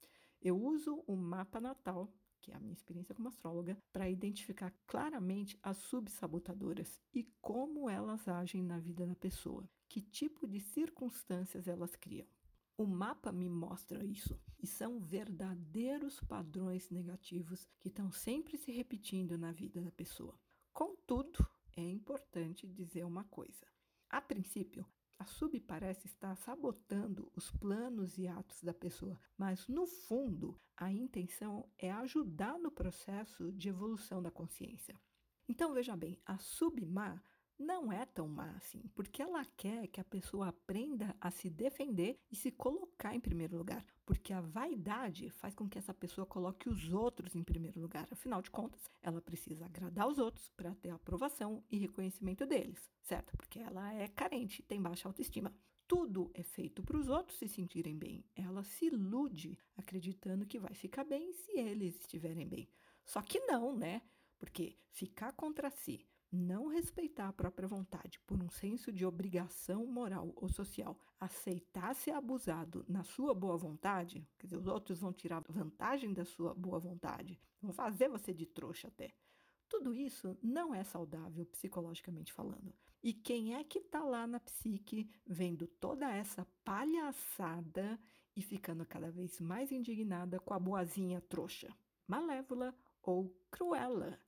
Eu 0.41 0.57
uso 0.57 1.03
o 1.07 1.17
mapa 1.17 1.61
natal 1.61 2.13
que 2.43 2.51
é 2.51 2.57
a 2.57 2.61
minha 2.61 2.75
experiência 2.75 3.15
como 3.15 3.29
astróloga, 3.29 3.79
para 3.93 4.11
identificar 4.11 4.75
claramente 4.87 5.59
as 5.63 5.79
subsabotadoras 5.79 7.01
e 7.15 7.23
como 7.41 7.89
elas 7.89 8.27
agem 8.29 8.63
na 8.63 8.79
vida 8.79 9.07
da 9.07 9.15
pessoa, 9.15 9.67
que 9.89 10.03
tipo 10.03 10.47
de 10.47 10.61
circunstâncias 10.61 11.69
elas 11.69 11.95
criam. 11.97 12.27
O 12.77 12.85
mapa 12.85 13.31
me 13.31 13.49
mostra 13.49 14.05
isso, 14.05 14.39
e 14.61 14.67
são 14.67 14.99
verdadeiros 14.99 16.21
padrões 16.21 16.91
negativos 16.91 17.69
que 17.79 17.89
estão 17.89 18.11
sempre 18.11 18.57
se 18.57 18.73
repetindo 18.73 19.39
na 19.39 19.53
vida 19.53 19.81
da 19.81 19.93
pessoa. 19.93 20.37
Contudo, 20.73 21.47
é 21.77 21.83
importante 21.83 22.67
dizer 22.67 23.05
uma 23.05 23.25
coisa. 23.25 23.67
A 24.09 24.21
princípio, 24.21 24.85
a 25.23 25.25
sub 25.25 25.61
parece 25.61 26.09
estar 26.09 26.35
sabotando 26.35 27.31
os 27.37 27.49
planos 27.53 28.19
e 28.19 28.27
atos 28.27 28.61
da 28.61 28.75
pessoa, 28.75 29.21
mas 29.39 29.69
no 29.69 29.87
fundo 29.87 30.61
a 30.77 30.91
intenção 30.91 31.65
é 31.79 31.93
ajudar 31.93 32.59
no 32.59 32.73
processo 32.73 33.53
de 33.53 33.69
evolução 33.69 34.21
da 34.21 34.33
consciência. 34.33 35.01
Então 35.49 35.73
veja 35.73 35.95
bem, 35.95 36.21
a 36.27 36.39
submá 36.39 37.23
não 37.59 37.93
é 37.93 38.05
tão 38.07 38.27
má 38.29 38.51
assim, 38.57 38.83
porque 38.95 39.23
ela 39.23 39.45
quer 39.57 39.87
que 39.89 40.01
a 40.01 40.05
pessoa 40.05 40.49
aprenda 40.49 41.15
a 41.21 41.31
se 41.31 41.49
defender 41.49 42.19
e 42.31 42.37
se 42.37 42.51
colocar 42.51 43.15
em 43.15 43.21
primeiro 43.21 43.57
lugar, 43.57 43.85
porque 44.05 44.33
a 44.33 44.41
vaidade 44.41 45.31
faz 45.31 45.55
com 45.55 45.69
que 45.69 45.79
essa 45.79 45.95
pessoa 45.95 46.27
coloque 46.27 46.69
os 46.69 46.93
outros 46.93 47.35
em 47.35 47.43
primeiro 47.43 47.81
lugar. 47.81 48.09
Afinal 48.11 48.43
de 48.43 48.51
contas, 48.51 48.91
ela 49.03 49.21
precisa 49.21 49.67
agradar 49.67 50.09
os 50.09 50.19
outros 50.19 50.49
para 50.51 50.75
ter 50.75 50.91
aprovação 50.91 51.63
e 51.71 51.79
reconhecimento 51.79 52.47
deles, 52.47 52.91
certo? 53.03 53.37
Porque 53.37 53.59
ela 53.59 53.93
é 53.95 54.09
carente, 54.09 54.63
tem 54.63 54.81
baixa 54.81 55.09
autoestima. 55.09 55.55
Tudo 55.87 56.31
é 56.33 56.43
feito 56.43 56.83
para 56.83 56.97
os 56.97 57.09
outros 57.09 57.39
se 57.39 57.47
sentirem 57.49 57.97
bem. 57.97 58.25
Ela 58.35 58.65
se 58.65 58.87
ilude 58.87 59.59
acreditando 59.77 60.47
que 60.47 60.59
vai 60.59 60.75
ficar 60.75 61.05
bem 61.05 61.33
se 61.33 61.53
eles 61.53 61.99
estiverem 62.01 62.49
bem. 62.49 62.69
Só 63.05 63.21
que 63.21 63.41
não, 63.41 63.77
né? 63.77 64.01
Porque 64.39 64.77
ficar 64.91 65.33
contra 65.33 65.71
si, 65.71 66.07
não 66.33 66.69
respeitar 66.69 67.29
a 67.29 67.33
própria 67.33 67.69
vontade 67.69 68.19
por 68.21 68.43
um 68.43 68.49
senso 68.49 68.91
de 68.91 69.05
obrigação 69.05 69.87
moral 69.87 70.33
ou 70.35 70.49
social, 70.49 70.99
aceitar 71.21 71.95
ser 71.95 72.13
abusado 72.13 72.85
na 72.89 73.05
sua 73.05 73.35
boa 73.35 73.57
vontade, 73.57 74.27
quer 74.39 74.47
dizer, 74.47 74.57
os 74.57 74.67
outros 74.67 75.01
vão 75.01 75.13
tirar 75.13 75.45
vantagem 75.47 76.15
da 76.15 76.25
sua 76.25 76.55
boa 76.55 76.79
vontade, 76.79 77.39
vão 77.61 77.73
fazer 77.73 78.09
você 78.09 78.33
de 78.33 78.47
trouxa 78.47 78.89
até. 78.89 79.13
Tudo 79.69 79.95
isso 79.95 80.37
não 80.43 80.75
é 80.75 80.83
saudável 80.85 81.45
psicologicamente 81.47 82.33
falando. 82.33 82.75
E 83.03 83.13
quem 83.13 83.55
é 83.55 83.65
que 83.65 83.79
está 83.79 84.05
lá 84.05 84.27
na 84.27 84.39
psique 84.39 85.11
vendo 85.27 85.67
toda 85.67 86.11
essa 86.11 86.47
palhaçada 86.65 87.99
e 88.37 88.43
ficando 88.43 88.87
cada 88.87 89.11
vez 89.11 89.41
mais 89.41 89.73
indignada 89.73 90.39
com 90.39 90.55
a 90.55 90.59
boazinha 90.59 91.21
trouxa? 91.21 91.75
Malévola 92.07 92.75
ou 93.03 93.35
cruela? 93.51 94.19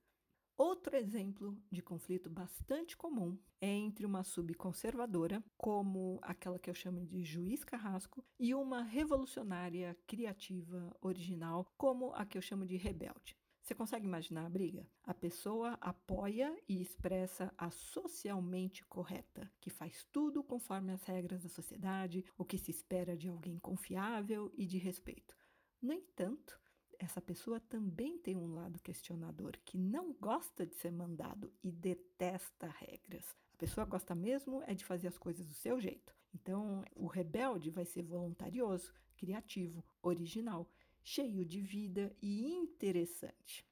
Outro 0.57 0.95
exemplo 0.95 1.57
de 1.69 1.81
conflito 1.81 2.29
bastante 2.29 2.95
comum 2.95 3.37
é 3.59 3.67
entre 3.67 4.05
uma 4.05 4.23
subconservadora, 4.23 5.43
como 5.57 6.17
aquela 6.21 6.57
que 6.57 6.69
eu 6.69 6.73
chamo 6.73 7.05
de 7.05 7.23
juiz 7.25 7.65
carrasco, 7.65 8.23
e 8.39 8.55
uma 8.55 8.81
revolucionária 8.81 9.97
criativa 10.07 10.95
original, 11.01 11.69
como 11.77 12.13
a 12.13 12.25
que 12.25 12.37
eu 12.37 12.41
chamo 12.41 12.65
de 12.65 12.77
rebelde. 12.77 13.35
Você 13.61 13.75
consegue 13.75 14.05
imaginar 14.05 14.45
a 14.45 14.49
briga? 14.49 14.87
A 15.03 15.13
pessoa 15.13 15.77
apoia 15.81 16.55
e 16.69 16.81
expressa 16.81 17.53
a 17.57 17.69
socialmente 17.69 18.85
correta, 18.85 19.51
que 19.59 19.69
faz 19.69 20.05
tudo 20.09 20.41
conforme 20.41 20.93
as 20.93 21.03
regras 21.03 21.43
da 21.43 21.49
sociedade, 21.49 22.23
o 22.37 22.45
que 22.45 22.57
se 22.57 22.71
espera 22.71 23.17
de 23.17 23.27
alguém 23.27 23.59
confiável 23.59 24.49
e 24.53 24.65
de 24.65 24.77
respeito. 24.77 25.35
No 25.81 25.91
entanto, 25.91 26.57
essa 26.99 27.21
pessoa 27.21 27.59
também 27.59 28.17
tem 28.17 28.35
um 28.35 28.53
lado 28.53 28.79
questionador, 28.81 29.57
que 29.63 29.77
não 29.77 30.13
gosta 30.13 30.65
de 30.65 30.75
ser 30.75 30.91
mandado 30.91 31.51
e 31.63 31.71
detesta 31.71 32.67
regras. 32.67 33.35
A 33.53 33.57
pessoa 33.57 33.85
gosta 33.85 34.13
mesmo 34.13 34.61
é 34.63 34.73
de 34.73 34.83
fazer 34.83 35.07
as 35.07 35.17
coisas 35.17 35.45
do 35.47 35.53
seu 35.53 35.79
jeito. 35.79 36.15
Então, 36.33 36.83
o 36.95 37.07
rebelde 37.07 37.69
vai 37.69 37.85
ser 37.85 38.03
voluntarioso, 38.03 38.93
criativo, 39.15 39.83
original, 40.01 40.69
cheio 41.03 41.45
de 41.45 41.61
vida 41.61 42.15
e 42.21 42.45
interessante. 42.51 43.65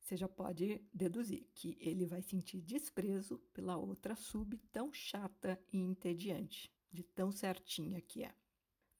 Você 0.00 0.16
já 0.16 0.28
pode 0.28 0.80
deduzir 0.94 1.46
que 1.54 1.76
ele 1.78 2.06
vai 2.06 2.22
sentir 2.22 2.62
desprezo 2.62 3.38
pela 3.52 3.76
outra 3.76 4.16
sub 4.16 4.56
tão 4.72 4.90
chata 4.90 5.60
e 5.70 5.78
entediante, 5.78 6.72
de 6.90 7.02
tão 7.02 7.30
certinha 7.30 8.00
que 8.00 8.24
é. 8.24 8.34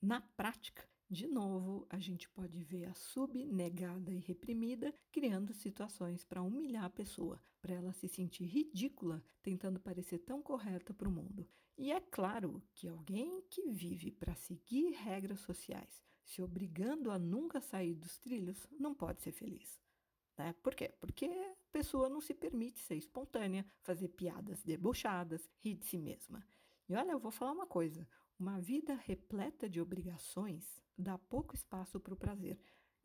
Na 0.02 0.20
prática, 0.20 0.86
de 1.10 1.26
novo, 1.26 1.86
a 1.88 1.98
gente 1.98 2.28
pode 2.28 2.62
ver 2.62 2.84
a 2.84 2.94
subnegada 2.94 4.12
e 4.12 4.18
reprimida 4.18 4.92
criando 5.10 5.54
situações 5.54 6.22
para 6.22 6.42
humilhar 6.42 6.84
a 6.84 6.90
pessoa, 6.90 7.40
para 7.62 7.74
ela 7.74 7.92
se 7.94 8.06
sentir 8.08 8.44
ridícula, 8.44 9.24
tentando 9.42 9.80
parecer 9.80 10.18
tão 10.18 10.42
correta 10.42 10.92
para 10.92 11.08
o 11.08 11.12
mundo. 11.12 11.48
E 11.78 11.90
é 11.90 12.00
claro 12.00 12.62
que 12.74 12.88
alguém 12.88 13.40
que 13.48 13.70
vive 13.70 14.10
para 14.10 14.34
seguir 14.34 14.90
regras 14.90 15.40
sociais, 15.40 16.02
se 16.24 16.42
obrigando 16.42 17.10
a 17.10 17.18
nunca 17.18 17.60
sair 17.60 17.94
dos 17.94 18.18
trilhos, 18.18 18.66
não 18.78 18.94
pode 18.94 19.22
ser 19.22 19.32
feliz. 19.32 19.80
Né? 20.36 20.54
Por 20.62 20.74
quê? 20.74 20.92
Porque 21.00 21.24
a 21.24 21.72
pessoa 21.72 22.10
não 22.10 22.20
se 22.20 22.34
permite 22.34 22.80
ser 22.80 22.96
espontânea, 22.96 23.64
fazer 23.82 24.08
piadas 24.08 24.62
debochadas, 24.62 25.48
rir 25.60 25.76
de 25.76 25.86
si 25.86 25.96
mesma. 25.96 26.46
E 26.88 26.94
olha, 26.94 27.12
eu 27.12 27.18
vou 27.18 27.30
falar 27.30 27.52
uma 27.52 27.66
coisa: 27.66 28.06
uma 28.38 28.60
vida 28.60 28.94
repleta 28.94 29.68
de 29.68 29.80
obrigações 29.80 30.80
dá 30.96 31.18
pouco 31.18 31.54
espaço 31.54 31.98
para 31.98 32.14
o 32.14 32.16
prazer, 32.16 32.58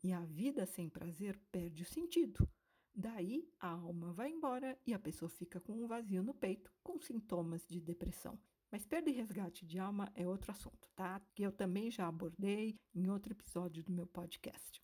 e 0.03 0.11
a 0.11 0.19
vida 0.19 0.65
sem 0.65 0.89
prazer 0.89 1.39
perde 1.51 1.83
o 1.83 1.85
sentido. 1.85 2.47
Daí 2.93 3.49
a 3.59 3.69
alma 3.69 4.13
vai 4.13 4.29
embora 4.29 4.77
e 4.85 4.93
a 4.93 4.99
pessoa 4.99 5.29
fica 5.29 5.59
com 5.59 5.73
um 5.73 5.87
vazio 5.87 6.21
no 6.21 6.33
peito, 6.33 6.71
com 6.83 6.99
sintomas 6.99 7.65
de 7.65 7.81
depressão. 7.81 8.39
Mas 8.71 8.85
perda 8.85 9.09
e 9.09 9.13
resgate 9.13 9.65
de 9.65 9.79
alma 9.79 10.11
é 10.13 10.27
outro 10.27 10.51
assunto, 10.51 10.89
tá? 10.95 11.19
Que 11.33 11.43
eu 11.43 11.51
também 11.51 11.89
já 11.89 12.07
abordei 12.07 12.79
em 12.93 13.09
outro 13.09 13.33
episódio 13.33 13.83
do 13.83 13.91
meu 13.91 14.05
podcast, 14.05 14.83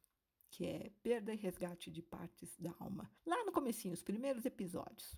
que 0.50 0.66
é 0.66 0.92
perda 1.04 1.34
e 1.34 1.38
resgate 1.38 1.92
de 1.92 2.02
partes 2.02 2.56
da 2.58 2.74
alma. 2.80 3.12
Lá 3.26 3.44
no 3.46 3.52
comecinho, 3.52 3.94
os 3.94 4.04
primeiros 4.04 4.46
episódios. 4.46 5.16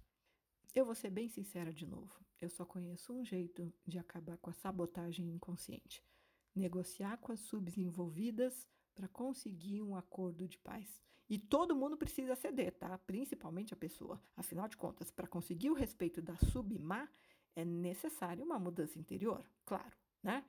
Eu 0.73 0.85
vou 0.85 0.95
ser 0.95 1.09
bem 1.09 1.27
sincera 1.27 1.73
de 1.73 1.85
novo. 1.85 2.13
Eu 2.39 2.49
só 2.49 2.65
conheço 2.65 3.13
um 3.13 3.25
jeito 3.25 3.71
de 3.85 3.99
acabar 3.99 4.37
com 4.37 4.49
a 4.49 4.53
sabotagem 4.53 5.29
inconsciente: 5.29 6.01
negociar 6.55 7.17
com 7.17 7.33
as 7.33 7.41
subs 7.41 7.77
envolvidas 7.77 8.65
para 8.95 9.07
conseguir 9.09 9.81
um 9.81 9.95
acordo 9.95 10.47
de 10.47 10.57
paz. 10.57 11.01
E 11.29 11.37
todo 11.37 11.75
mundo 11.75 11.97
precisa 11.97 12.35
ceder, 12.35 12.73
tá? 12.77 12.97
Principalmente 12.99 13.73
a 13.73 13.77
pessoa. 13.77 14.21
Afinal 14.35 14.67
de 14.67 14.77
contas, 14.77 15.11
para 15.11 15.27
conseguir 15.27 15.69
o 15.69 15.75
respeito 15.75 16.21
da 16.21 16.37
submá, 16.37 17.09
é 17.55 17.65
necessário 17.65 18.43
uma 18.43 18.59
mudança 18.59 18.97
interior, 18.97 19.45
claro, 19.65 19.95
né? 20.23 20.45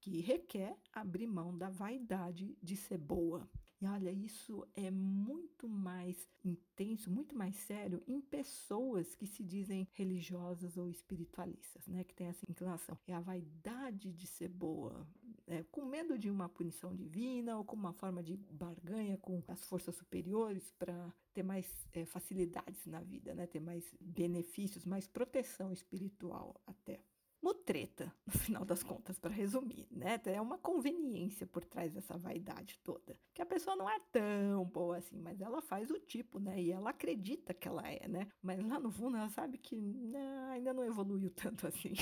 Que 0.00 0.20
requer 0.20 0.76
abrir 0.92 1.26
mão 1.26 1.56
da 1.56 1.68
vaidade 1.68 2.56
de 2.62 2.76
ser 2.76 2.98
boa. 2.98 3.48
E 3.80 3.86
olha, 3.86 4.10
isso 4.10 4.66
é 4.74 4.90
muito 4.90 5.68
mais 5.68 6.26
intenso, 6.42 7.10
muito 7.10 7.36
mais 7.36 7.54
sério 7.56 8.02
em 8.06 8.20
pessoas 8.20 9.14
que 9.14 9.26
se 9.26 9.44
dizem 9.44 9.86
religiosas 9.92 10.78
ou 10.78 10.88
espiritualistas, 10.88 11.86
né? 11.86 12.02
Que 12.02 12.14
tem 12.14 12.28
essa 12.28 12.46
inclinação. 12.48 12.98
É 13.06 13.12
a 13.12 13.20
vaidade 13.20 14.12
de 14.12 14.26
ser 14.26 14.48
boa, 14.48 15.06
é, 15.46 15.62
com 15.64 15.84
medo 15.84 16.18
de 16.18 16.30
uma 16.30 16.48
punição 16.48 16.94
divina 16.94 17.58
ou 17.58 17.64
com 17.64 17.76
uma 17.76 17.92
forma 17.92 18.22
de 18.22 18.36
barganha 18.50 19.18
com 19.18 19.42
as 19.46 19.62
forças 19.66 19.94
superiores 19.94 20.70
para 20.78 21.12
ter 21.34 21.42
mais 21.42 21.86
é, 21.92 22.06
facilidades 22.06 22.86
na 22.86 23.02
vida, 23.02 23.34
né? 23.34 23.46
Ter 23.46 23.60
mais 23.60 23.94
benefícios, 24.00 24.86
mais 24.86 25.06
proteção 25.06 25.70
espiritual 25.70 26.58
até 26.66 26.98
mutreta, 27.42 28.12
no 28.26 28.32
final 28.38 28.64
das 28.64 28.82
contas, 28.82 29.18
para 29.18 29.30
resumir, 29.30 29.86
né? 29.90 30.20
É 30.26 30.40
uma 30.40 30.58
conveniência 30.58 31.46
por 31.46 31.64
trás 31.64 31.92
dessa 31.92 32.16
vaidade 32.16 32.78
toda. 32.82 33.18
Que 33.32 33.42
a 33.42 33.46
pessoa 33.46 33.76
não 33.76 33.88
é 33.88 33.98
tão 34.10 34.64
boa 34.64 34.98
assim, 34.98 35.18
mas 35.18 35.40
ela 35.40 35.60
faz 35.62 35.90
o 35.90 35.98
tipo, 35.98 36.38
né? 36.38 36.60
E 36.60 36.72
ela 36.72 36.90
acredita 36.90 37.54
que 37.54 37.68
ela 37.68 37.86
é, 37.88 38.08
né? 38.08 38.28
Mas 38.42 38.62
lá 38.66 38.78
no 38.78 38.90
fundo 38.90 39.16
ela 39.16 39.28
sabe 39.28 39.58
que 39.58 39.76
né, 39.76 40.48
ainda 40.50 40.72
não 40.72 40.84
evoluiu 40.84 41.30
tanto 41.34 41.66
assim. 41.66 41.94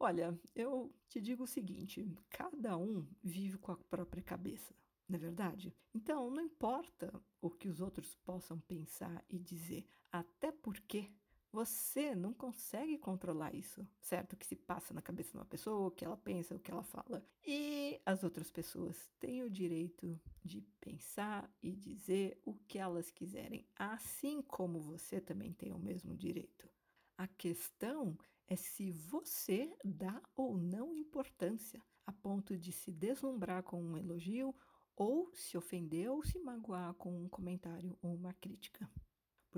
Olha, 0.00 0.38
eu 0.54 0.94
te 1.08 1.20
digo 1.20 1.42
o 1.42 1.46
seguinte: 1.46 2.08
cada 2.30 2.76
um 2.76 3.06
vive 3.22 3.58
com 3.58 3.72
a 3.72 3.76
própria 3.76 4.22
cabeça. 4.22 4.74
não 5.08 5.16
é 5.16 5.18
verdade? 5.18 5.74
Então, 5.92 6.30
não 6.30 6.42
importa 6.42 7.12
o 7.40 7.50
que 7.50 7.68
os 7.68 7.80
outros 7.80 8.14
possam 8.24 8.60
pensar 8.60 9.24
e 9.28 9.38
dizer, 9.38 9.86
até 10.12 10.52
porque 10.52 11.10
você 11.52 12.14
não 12.14 12.32
consegue 12.32 12.98
controlar 12.98 13.54
isso, 13.54 13.86
certo? 14.00 14.34
O 14.34 14.36
que 14.36 14.46
se 14.46 14.56
passa 14.56 14.92
na 14.92 15.02
cabeça 15.02 15.32
de 15.32 15.38
uma 15.38 15.44
pessoa, 15.44 15.88
o 15.88 15.90
que 15.90 16.04
ela 16.04 16.16
pensa, 16.16 16.54
o 16.54 16.58
que 16.58 16.70
ela 16.70 16.82
fala. 16.82 17.24
E 17.46 18.00
as 18.04 18.22
outras 18.22 18.50
pessoas 18.50 19.10
têm 19.18 19.42
o 19.42 19.50
direito 19.50 20.20
de 20.44 20.60
pensar 20.80 21.50
e 21.62 21.74
dizer 21.74 22.40
o 22.44 22.54
que 22.54 22.78
elas 22.78 23.10
quiserem, 23.10 23.66
assim 23.76 24.42
como 24.42 24.80
você 24.80 25.20
também 25.20 25.52
tem 25.52 25.72
o 25.72 25.78
mesmo 25.78 26.14
direito. 26.14 26.68
A 27.16 27.26
questão 27.26 28.16
é 28.46 28.56
se 28.56 28.90
você 28.90 29.76
dá 29.84 30.22
ou 30.36 30.56
não 30.56 30.94
importância, 30.94 31.82
a 32.06 32.12
ponto 32.12 32.56
de 32.56 32.72
se 32.72 32.90
deslumbrar 32.90 33.62
com 33.62 33.82
um 33.82 33.96
elogio 33.96 34.54
ou 34.96 35.30
se 35.34 35.56
ofender 35.56 36.10
ou 36.10 36.24
se 36.24 36.38
magoar 36.38 36.94
com 36.94 37.24
um 37.24 37.28
comentário 37.28 37.96
ou 38.02 38.14
uma 38.14 38.32
crítica. 38.34 38.90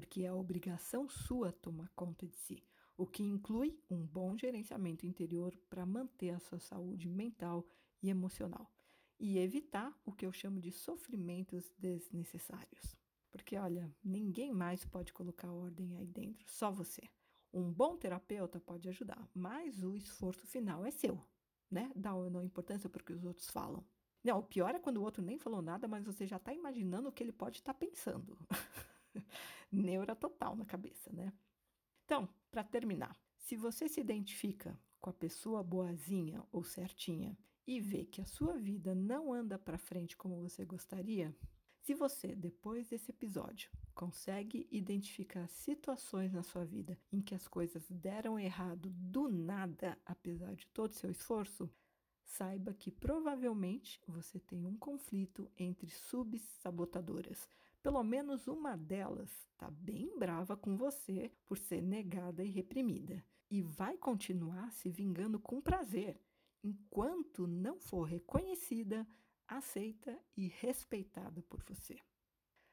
Porque 0.01 0.25
é 0.25 0.33
obrigação 0.33 1.11
sua 1.11 1.53
tomar 1.53 1.91
conta 1.91 2.27
de 2.27 2.35
si, 2.35 2.65
o 2.97 3.07
que 3.07 3.23
inclui 3.23 3.79
um 3.91 4.03
bom 4.03 4.35
gerenciamento 4.35 5.05
interior 5.05 5.55
para 5.69 5.85
manter 5.85 6.31
a 6.31 6.39
sua 6.39 6.59
saúde 6.59 7.07
mental 7.07 7.69
e 8.03 8.09
emocional 8.09 8.73
e 9.19 9.39
evitar 9.39 9.95
o 10.03 10.11
que 10.11 10.25
eu 10.25 10.33
chamo 10.33 10.59
de 10.59 10.73
sofrimentos 10.73 11.71
desnecessários. 11.77 12.97
Porque 13.31 13.59
olha, 13.59 13.95
ninguém 14.03 14.51
mais 14.51 14.87
pode 14.87 15.13
colocar 15.13 15.53
ordem 15.53 15.95
aí 15.99 16.07
dentro, 16.07 16.49
só 16.49 16.73
você. 16.73 17.03
Um 17.53 17.71
bom 17.71 17.95
terapeuta 17.95 18.59
pode 18.59 18.89
ajudar, 18.89 19.29
mas 19.35 19.85
o 19.85 19.95
esforço 19.95 20.47
final 20.47 20.83
é 20.87 20.91
seu, 20.91 21.23
né? 21.71 21.93
Dá 21.95 22.15
ou 22.15 22.31
não 22.31 22.43
importância 22.43 22.89
para 22.89 23.03
o 23.03 23.05
que 23.05 23.13
os 23.13 23.27
outros 23.27 23.51
falam. 23.51 23.85
Não, 24.25 24.39
o 24.39 24.43
pior 24.43 24.75
é 24.75 24.79
quando 24.79 24.97
o 24.97 25.03
outro 25.03 25.23
nem 25.23 25.39
falou 25.39 25.61
nada, 25.61 25.87
mas 25.87 26.05
você 26.07 26.27
já 26.27 26.37
está 26.37 26.55
imaginando 26.55 27.11
o 27.11 27.13
que 27.13 27.23
ele 27.23 27.33
pode 27.33 27.59
estar 27.59 27.75
tá 27.75 27.79
pensando. 27.79 28.39
Neura 29.71 30.15
total 30.15 30.57
na 30.57 30.65
cabeça, 30.65 31.13
né? 31.13 31.33
Então, 32.05 32.29
para 32.51 32.65
terminar, 32.65 33.17
se 33.37 33.57
você 33.57 33.89
se 33.89 34.01
identifica 34.01 34.79
com 35.01 35.11
a 35.11 35.15
pessoa 35.15 35.63
boazinha 35.63 36.45
ou 36.53 36.63
certinha 36.63 37.39
e 37.67 37.81
vê 37.81 38.05
que 38.05 38.21
a 38.21 38.27
sua 38.27 38.57
vida 38.57 38.95
não 38.95 39.33
anda 39.33 39.59
para 39.59 39.79
frente 39.79 40.17
como 40.17 40.41
você 40.41 40.65
gostaria, 40.65 41.35
se 41.83 41.95
você, 41.95 42.37
depois 42.37 42.89
desse 42.89 43.11
episódio, 43.11 43.71
consegue 43.95 44.69
identificar 44.71 45.49
situações 45.49 46.33
na 46.33 46.43
sua 46.43 46.65
vida 46.65 46.99
em 47.11 47.23
que 47.23 47.35
as 47.35 47.49
coisas 47.49 47.89
deram 47.91 48.39
errado 48.39 48.91
do 48.91 49.29
nada, 49.29 49.97
apesar 50.05 50.55
de 50.55 50.67
todo 50.69 50.91
o 50.91 50.95
seu 50.95 51.11
esforço, 51.11 51.71
saiba 52.23 52.75
que 52.75 52.91
provavelmente 52.91 54.01
você 54.07 54.39
tem 54.39 54.67
um 54.67 54.77
conflito 54.77 55.51
entre 55.59 55.91
subsabotadoras. 55.91 57.49
Pelo 57.83 58.03
menos 58.03 58.47
uma 58.47 58.77
delas 58.77 59.31
está 59.53 59.71
bem 59.71 60.19
brava 60.19 60.57
com 60.57 60.77
você 60.77 61.33
por 61.47 61.57
ser 61.57 61.81
negada 61.81 62.45
e 62.45 62.51
reprimida 62.51 63.25
e 63.51 63.63
vai 63.63 63.97
continuar 63.97 64.71
se 64.71 64.91
vingando 64.91 65.41
com 65.41 65.61
prazer 65.61 66.21
enquanto 66.63 67.47
não 67.47 67.81
for 67.81 68.05
reconhecida, 68.05 69.07
aceita 69.49 70.19
e 70.37 70.47
respeitada 70.47 71.43
por 71.43 71.63
você. 71.65 71.99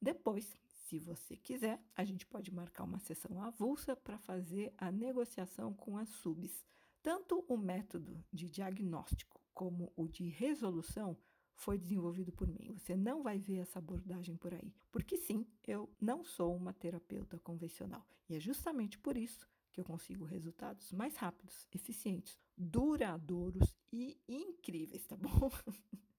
Depois, 0.00 0.54
se 0.66 0.98
você 0.98 1.36
quiser, 1.36 1.82
a 1.96 2.04
gente 2.04 2.26
pode 2.26 2.52
marcar 2.52 2.84
uma 2.84 2.98
sessão 2.98 3.42
avulsa 3.42 3.96
para 3.96 4.18
fazer 4.18 4.72
a 4.76 4.92
negociação 4.92 5.72
com 5.72 5.96
as 5.96 6.10
subs. 6.10 6.64
Tanto 7.02 7.44
o 7.48 7.56
método 7.56 8.22
de 8.32 8.48
diagnóstico 8.48 9.40
como 9.54 9.92
o 9.96 10.06
de 10.06 10.28
resolução 10.28 11.16
foi 11.54 11.78
desenvolvido 11.78 12.32
por 12.32 12.48
mim. 12.48 12.74
Você 12.76 12.96
não 12.96 13.22
vai 13.22 13.38
ver 13.38 13.58
essa 13.58 13.78
abordagem 13.78 14.36
por 14.36 14.52
aí. 14.52 14.74
Porque 14.90 15.16
sim, 15.16 15.46
eu 15.66 15.88
não 16.00 16.22
sou 16.22 16.54
uma 16.54 16.72
terapeuta 16.72 17.38
convencional. 17.38 18.06
E 18.28 18.34
é 18.34 18.40
justamente 18.40 18.98
por 18.98 19.16
isso 19.16 19.48
que 19.74 19.80
eu 19.80 19.84
consigo 19.84 20.24
resultados 20.24 20.92
mais 20.92 21.16
rápidos, 21.16 21.66
eficientes, 21.74 22.38
duradouros 22.56 23.76
e 23.92 24.16
incríveis, 24.28 25.04
tá 25.04 25.16
bom? 25.16 25.50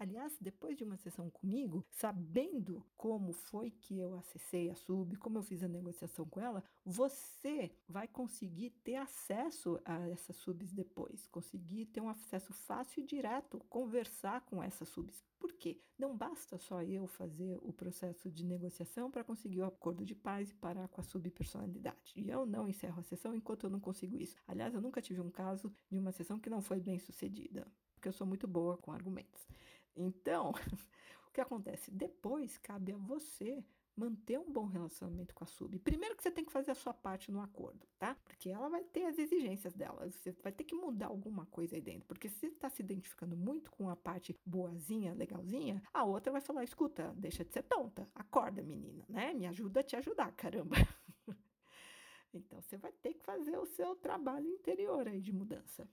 Aliás, 0.00 0.34
depois 0.40 0.78
de 0.78 0.82
uma 0.82 0.96
sessão 0.96 1.28
comigo, 1.28 1.84
sabendo 1.90 2.82
como 2.96 3.34
foi 3.34 3.70
que 3.70 3.98
eu 3.98 4.14
acessei 4.14 4.70
a 4.70 4.74
sub, 4.74 5.14
como 5.16 5.36
eu 5.36 5.42
fiz 5.42 5.62
a 5.62 5.68
negociação 5.68 6.24
com 6.24 6.40
ela, 6.40 6.64
você 6.82 7.70
vai 7.86 8.08
conseguir 8.08 8.70
ter 8.82 8.96
acesso 8.96 9.78
a 9.84 10.08
essas 10.08 10.36
subs 10.36 10.72
depois, 10.72 11.26
conseguir 11.26 11.84
ter 11.84 12.00
um 12.00 12.08
acesso 12.08 12.50
fácil 12.54 13.02
e 13.02 13.06
direto, 13.06 13.60
conversar 13.68 14.40
com 14.46 14.62
essas 14.62 14.88
subs. 14.88 15.22
Por 15.38 15.52
quê? 15.52 15.78
Não 15.98 16.16
basta 16.16 16.56
só 16.56 16.82
eu 16.82 17.06
fazer 17.06 17.58
o 17.60 17.70
processo 17.70 18.30
de 18.30 18.42
negociação 18.42 19.10
para 19.10 19.22
conseguir 19.22 19.60
o 19.60 19.66
acordo 19.66 20.02
de 20.02 20.14
paz 20.14 20.50
e 20.50 20.54
parar 20.54 20.88
com 20.88 21.02
a 21.02 21.04
subpersonalidade. 21.04 22.14
E 22.16 22.30
eu 22.30 22.46
não 22.46 22.66
encerro 22.66 23.00
a 23.00 23.02
sessão 23.02 23.34
enquanto 23.34 23.64
eu 23.64 23.70
não 23.70 23.80
consigo 23.80 24.16
isso. 24.16 24.34
Aliás, 24.48 24.72
eu 24.72 24.80
nunca 24.80 25.02
tive 25.02 25.20
um 25.20 25.30
caso 25.30 25.70
de 25.90 25.98
uma 25.98 26.10
sessão 26.10 26.38
que 26.38 26.48
não 26.48 26.62
foi 26.62 26.80
bem 26.80 26.98
sucedida, 26.98 27.70
porque 27.94 28.08
eu 28.08 28.14
sou 28.14 28.26
muito 28.26 28.48
boa 28.48 28.78
com 28.78 28.92
argumentos. 28.92 29.46
Então, 29.96 30.52
o 31.28 31.32
que 31.32 31.40
acontece? 31.40 31.90
Depois 31.90 32.58
cabe 32.58 32.92
a 32.92 32.96
você 32.96 33.64
manter 34.00 34.38
um 34.38 34.50
bom 34.50 34.64
relacionamento 34.64 35.34
com 35.34 35.44
a 35.44 35.46
sub. 35.46 35.78
Primeiro 35.78 36.16
que 36.16 36.22
você 36.22 36.30
tem 36.30 36.44
que 36.44 36.52
fazer 36.52 36.70
a 36.70 36.74
sua 36.74 36.94
parte 36.94 37.30
no 37.30 37.40
acordo, 37.40 37.86
tá? 37.98 38.16
Porque 38.24 38.48
ela 38.48 38.68
vai 38.68 38.82
ter 38.82 39.04
as 39.04 39.18
exigências 39.18 39.74
dela. 39.74 40.10
Você 40.10 40.32
vai 40.42 40.52
ter 40.52 40.64
que 40.64 40.74
mudar 40.74 41.08
alguma 41.08 41.44
coisa 41.46 41.76
aí 41.76 41.82
dentro. 41.82 42.06
Porque 42.06 42.28
se 42.28 42.38
você 42.38 42.46
está 42.46 42.70
se 42.70 42.82
identificando 42.82 43.36
muito 43.36 43.70
com 43.70 43.90
a 43.90 43.96
parte 43.96 44.34
boazinha, 44.44 45.12
legalzinha, 45.12 45.82
a 45.92 46.04
outra 46.04 46.32
vai 46.32 46.40
falar: 46.40 46.64
escuta, 46.64 47.12
deixa 47.16 47.44
de 47.44 47.52
ser 47.52 47.62
tonta, 47.64 48.08
acorda, 48.14 48.62
menina, 48.62 49.04
né? 49.08 49.34
Me 49.34 49.46
ajuda 49.46 49.80
a 49.80 49.84
te 49.84 49.96
ajudar, 49.96 50.32
caramba. 50.32 50.76
então 52.32 52.60
você 52.62 52.78
vai 52.78 52.92
ter 52.92 53.14
que 53.14 53.22
fazer 53.22 53.58
o 53.58 53.66
seu 53.66 53.94
trabalho 53.96 54.46
interior 54.46 55.06
aí 55.06 55.20
de 55.20 55.32
mudança. 55.32 55.86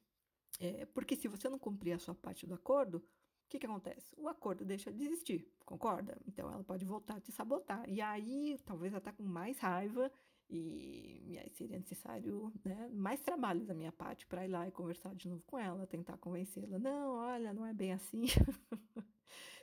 É, 0.60 0.86
porque 0.88 1.16
se 1.16 1.28
você 1.28 1.50
não 1.50 1.60
cumprir 1.60 1.92
a 1.92 2.00
sua 2.00 2.16
parte 2.16 2.48
do 2.48 2.54
acordo, 2.54 3.04
o 3.48 3.50
que, 3.50 3.60
que 3.60 3.66
acontece? 3.66 4.14
O 4.18 4.28
acordo 4.28 4.66
deixa 4.66 4.92
de 4.92 5.06
existir, 5.06 5.48
concorda? 5.66 6.18
Então 6.28 6.52
ela 6.52 6.64
pode 6.66 6.84
voltar 6.84 7.16
a 7.16 7.22
te 7.22 7.32
sabotar. 7.32 7.90
E 7.90 8.02
aí, 8.02 8.58
talvez 8.66 8.94
até 8.94 9.10
com 9.12 9.24
mais 9.24 9.58
raiva, 9.60 10.12
e, 10.50 11.24
e 11.34 11.40
aí 11.40 11.50
seria 11.52 11.78
necessário 11.78 12.52
né, 12.64 12.90
mais 12.94 13.22
trabalho 13.22 13.66
da 13.66 13.74
minha 13.74 13.92
parte 13.92 14.28
para 14.28 14.46
ir 14.46 14.50
lá 14.50 14.68
e 14.68 14.72
conversar 14.72 15.16
de 15.16 15.30
novo 15.30 15.44
com 15.48 15.58
ela, 15.58 15.88
tentar 15.88 16.18
convencê-la. 16.18 16.78
Não, 16.78 17.16
olha, 17.16 17.54
não 17.54 17.66
é 17.66 17.74
bem 17.74 17.94
assim. 17.94 18.26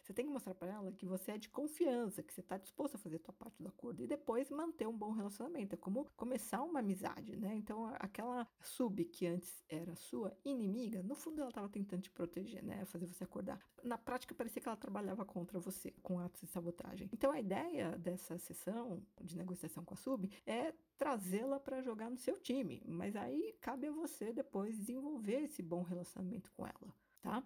Você 0.05 0.12
tem 0.12 0.27
que 0.27 0.31
mostrar 0.31 0.55
para 0.55 0.71
ela 0.71 0.93
que 0.93 1.07
você 1.07 1.33
é 1.33 1.38
de 1.38 1.49
confiança, 1.49 2.23
que 2.23 2.33
você 2.33 2.43
está 2.43 2.59
disposto 2.59 2.97
a 2.97 2.99
fazer 2.99 3.17
a 3.17 3.21
sua 3.21 3.33
parte 3.33 3.62
do 3.62 3.69
acordo 3.69 4.03
e 4.03 4.07
depois 4.07 4.51
manter 4.51 4.87
um 4.87 4.97
bom 4.97 5.12
relacionamento. 5.12 5.75
É 5.75 5.79
como 5.79 6.07
começar 6.14 6.62
uma 6.62 6.81
amizade, 6.81 7.35
né? 7.37 7.55
Então, 7.57 7.87
aquela 7.95 8.47
sub 8.61 9.03
que 9.07 9.27
antes 9.27 9.64
era 9.67 9.97
sua 9.97 10.37
inimiga, 10.45 11.03
no 11.03 11.14
fundo 11.14 11.40
ela 11.40 11.49
estava 11.49 11.71
tentando 11.71 12.03
te 12.03 12.11
proteger, 12.11 12.62
né? 12.62 12.85
Fazer 12.85 13.07
você 13.07 13.25
acordar. 13.25 13.59
Na 13.83 13.97
prática, 13.97 14.35
parecia 14.35 14.61
que 14.61 14.69
ela 14.69 14.77
trabalhava 14.77 15.25
contra 15.25 15.59
você, 15.59 15.93
com 16.03 16.19
atos 16.19 16.43
de 16.43 16.49
sabotagem. 16.49 17.09
Então, 17.11 17.31
a 17.31 17.40
ideia 17.40 17.97
dessa 17.97 18.37
sessão 18.37 19.03
de 19.23 19.38
negociação 19.38 19.87
com 19.87 19.95
a 19.95 19.97
sub 19.97 20.31
é 20.45 20.75
trazê-la 20.99 21.59
para 21.59 21.81
jogar 21.81 22.11
no 22.11 22.19
seu 22.19 22.38
time, 22.38 22.83
mas 22.87 23.17
aí 23.17 23.57
cabe 23.59 23.87
a 23.87 23.93
você 23.93 24.35
depois 24.35 24.77
desenvolver 24.77 25.45
esse 25.45 25.62
bom 25.62 25.83
relacionamento 25.83 26.53
com 26.53 26.67
ela, 26.67 26.95
tá? 27.23 27.43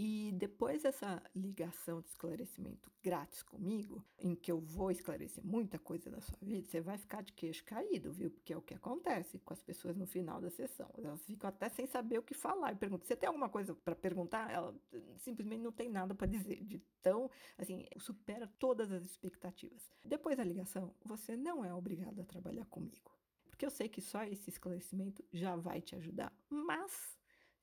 E 0.00 0.30
depois 0.34 0.84
dessa 0.84 1.20
ligação 1.34 2.00
de 2.00 2.06
esclarecimento 2.06 2.88
grátis 3.02 3.42
comigo, 3.42 4.06
em 4.16 4.32
que 4.32 4.52
eu 4.52 4.60
vou 4.60 4.92
esclarecer 4.92 5.44
muita 5.44 5.76
coisa 5.76 6.08
da 6.08 6.20
sua 6.20 6.38
vida, 6.40 6.68
você 6.68 6.80
vai 6.80 6.96
ficar 6.96 7.20
de 7.20 7.32
queixo 7.32 7.64
caído, 7.64 8.12
viu? 8.12 8.30
Porque 8.30 8.52
é 8.52 8.56
o 8.56 8.62
que 8.62 8.74
acontece 8.74 9.40
com 9.40 9.52
as 9.52 9.60
pessoas 9.60 9.96
no 9.96 10.06
final 10.06 10.40
da 10.40 10.50
sessão. 10.50 10.88
Elas 10.96 11.26
ficam 11.26 11.48
até 11.48 11.68
sem 11.68 11.84
saber 11.84 12.16
o 12.16 12.22
que 12.22 12.32
falar. 12.32 12.70
E 12.70 12.76
perguntam: 12.76 13.08
você 13.08 13.16
tem 13.16 13.26
alguma 13.26 13.48
coisa 13.48 13.74
para 13.74 13.96
perguntar? 13.96 14.48
Ela 14.52 14.72
simplesmente 15.16 15.62
não 15.62 15.72
tem 15.72 15.88
nada 15.88 16.14
para 16.14 16.28
dizer. 16.28 16.62
De 16.62 16.78
tão, 17.02 17.28
assim, 17.56 17.84
supera 17.96 18.46
todas 18.56 18.92
as 18.92 19.04
expectativas. 19.04 19.90
Depois 20.04 20.36
da 20.36 20.44
ligação, 20.44 20.94
você 21.04 21.36
não 21.36 21.64
é 21.64 21.74
obrigado 21.74 22.20
a 22.20 22.24
trabalhar 22.24 22.66
comigo. 22.66 23.10
Porque 23.50 23.66
eu 23.66 23.70
sei 23.70 23.88
que 23.88 24.00
só 24.00 24.22
esse 24.22 24.48
esclarecimento 24.48 25.24
já 25.32 25.56
vai 25.56 25.80
te 25.80 25.96
ajudar. 25.96 26.32
Mas 26.48 27.17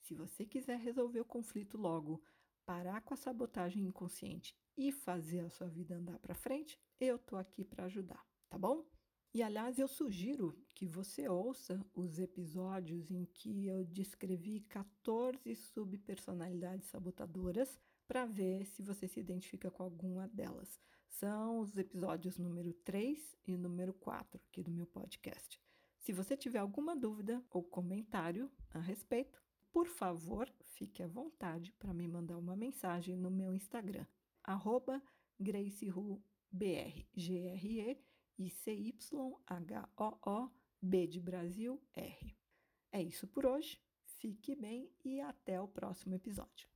se 0.06 0.14
você 0.14 0.46
quiser 0.46 0.78
resolver 0.78 1.20
o 1.20 1.26
conflito 1.26 1.78
logo, 1.78 2.24
parar 2.64 3.02
com 3.02 3.16
a 3.16 3.18
sabotagem 3.18 3.84
inconsciente 3.84 4.56
e 4.78 4.92
fazer 4.92 5.40
a 5.40 5.50
sua 5.50 5.68
vida 5.68 5.96
andar 5.96 6.20
para 6.20 6.36
frente, 6.36 6.80
eu 7.00 7.18
tô 7.18 7.36
aqui 7.36 7.66
para 7.66 7.86
ajudar, 7.86 8.24
tá 8.48 8.58
bom? 8.58 8.86
E 9.34 9.42
aliás, 9.42 9.80
eu 9.80 9.88
sugiro 9.88 10.56
que 10.76 10.86
você 10.86 11.28
ouça 11.28 11.84
os 11.94 12.20
episódios 12.20 13.10
em 13.10 13.26
que 13.26 13.66
eu 13.66 13.84
descrevi 13.84 14.62
14 14.62 15.56
subpersonalidades 15.56 16.88
sabotadoras 16.88 17.80
para 18.08 18.28
ver 18.28 18.66
se 18.68 18.84
você 18.84 19.08
se 19.08 19.20
identifica 19.20 19.72
com 19.72 19.82
alguma 19.82 20.28
delas. 20.28 20.80
São 21.08 21.60
os 21.60 21.76
episódios 21.78 22.38
número 22.38 22.74
3 22.74 23.36
e 23.48 23.58
número 23.58 23.94
4 23.94 24.40
aqui 24.48 24.62
do 24.62 24.72
meu 24.72 24.86
podcast. 24.86 25.60
Se 25.98 26.14
você 26.14 26.38
tiver 26.38 26.60
alguma 26.60 26.96
dúvida 26.96 27.44
ou 27.50 27.64
comentário 27.64 28.52
a 28.70 28.80
respeito, 28.80 29.44
por 29.76 29.88
favor, 29.88 30.50
fique 30.64 31.04
à 31.04 31.08
vontade 31.08 31.74
para 31.74 31.94
me 31.94 32.08
mandar 32.08 32.38
uma 32.38 32.56
mensagem 32.56 33.18
no 33.18 33.30
meu 33.30 33.54
Instagram, 33.54 34.06
arroba 34.42 35.04
GraceHuBR, 35.38 37.06
G-R-E-I-C-Y-H-O-O-B 37.14 37.88
de 41.08 41.20
Brasil, 41.20 41.84
R. 41.94 42.38
É 42.90 43.04
isso 43.04 43.28
por 43.28 43.46
hoje, 43.46 43.78
fique 44.06 44.56
bem 44.56 44.90
e 45.04 45.20
até 45.20 45.60
o 45.60 45.68
próximo 45.68 46.16
episódio. 46.16 46.75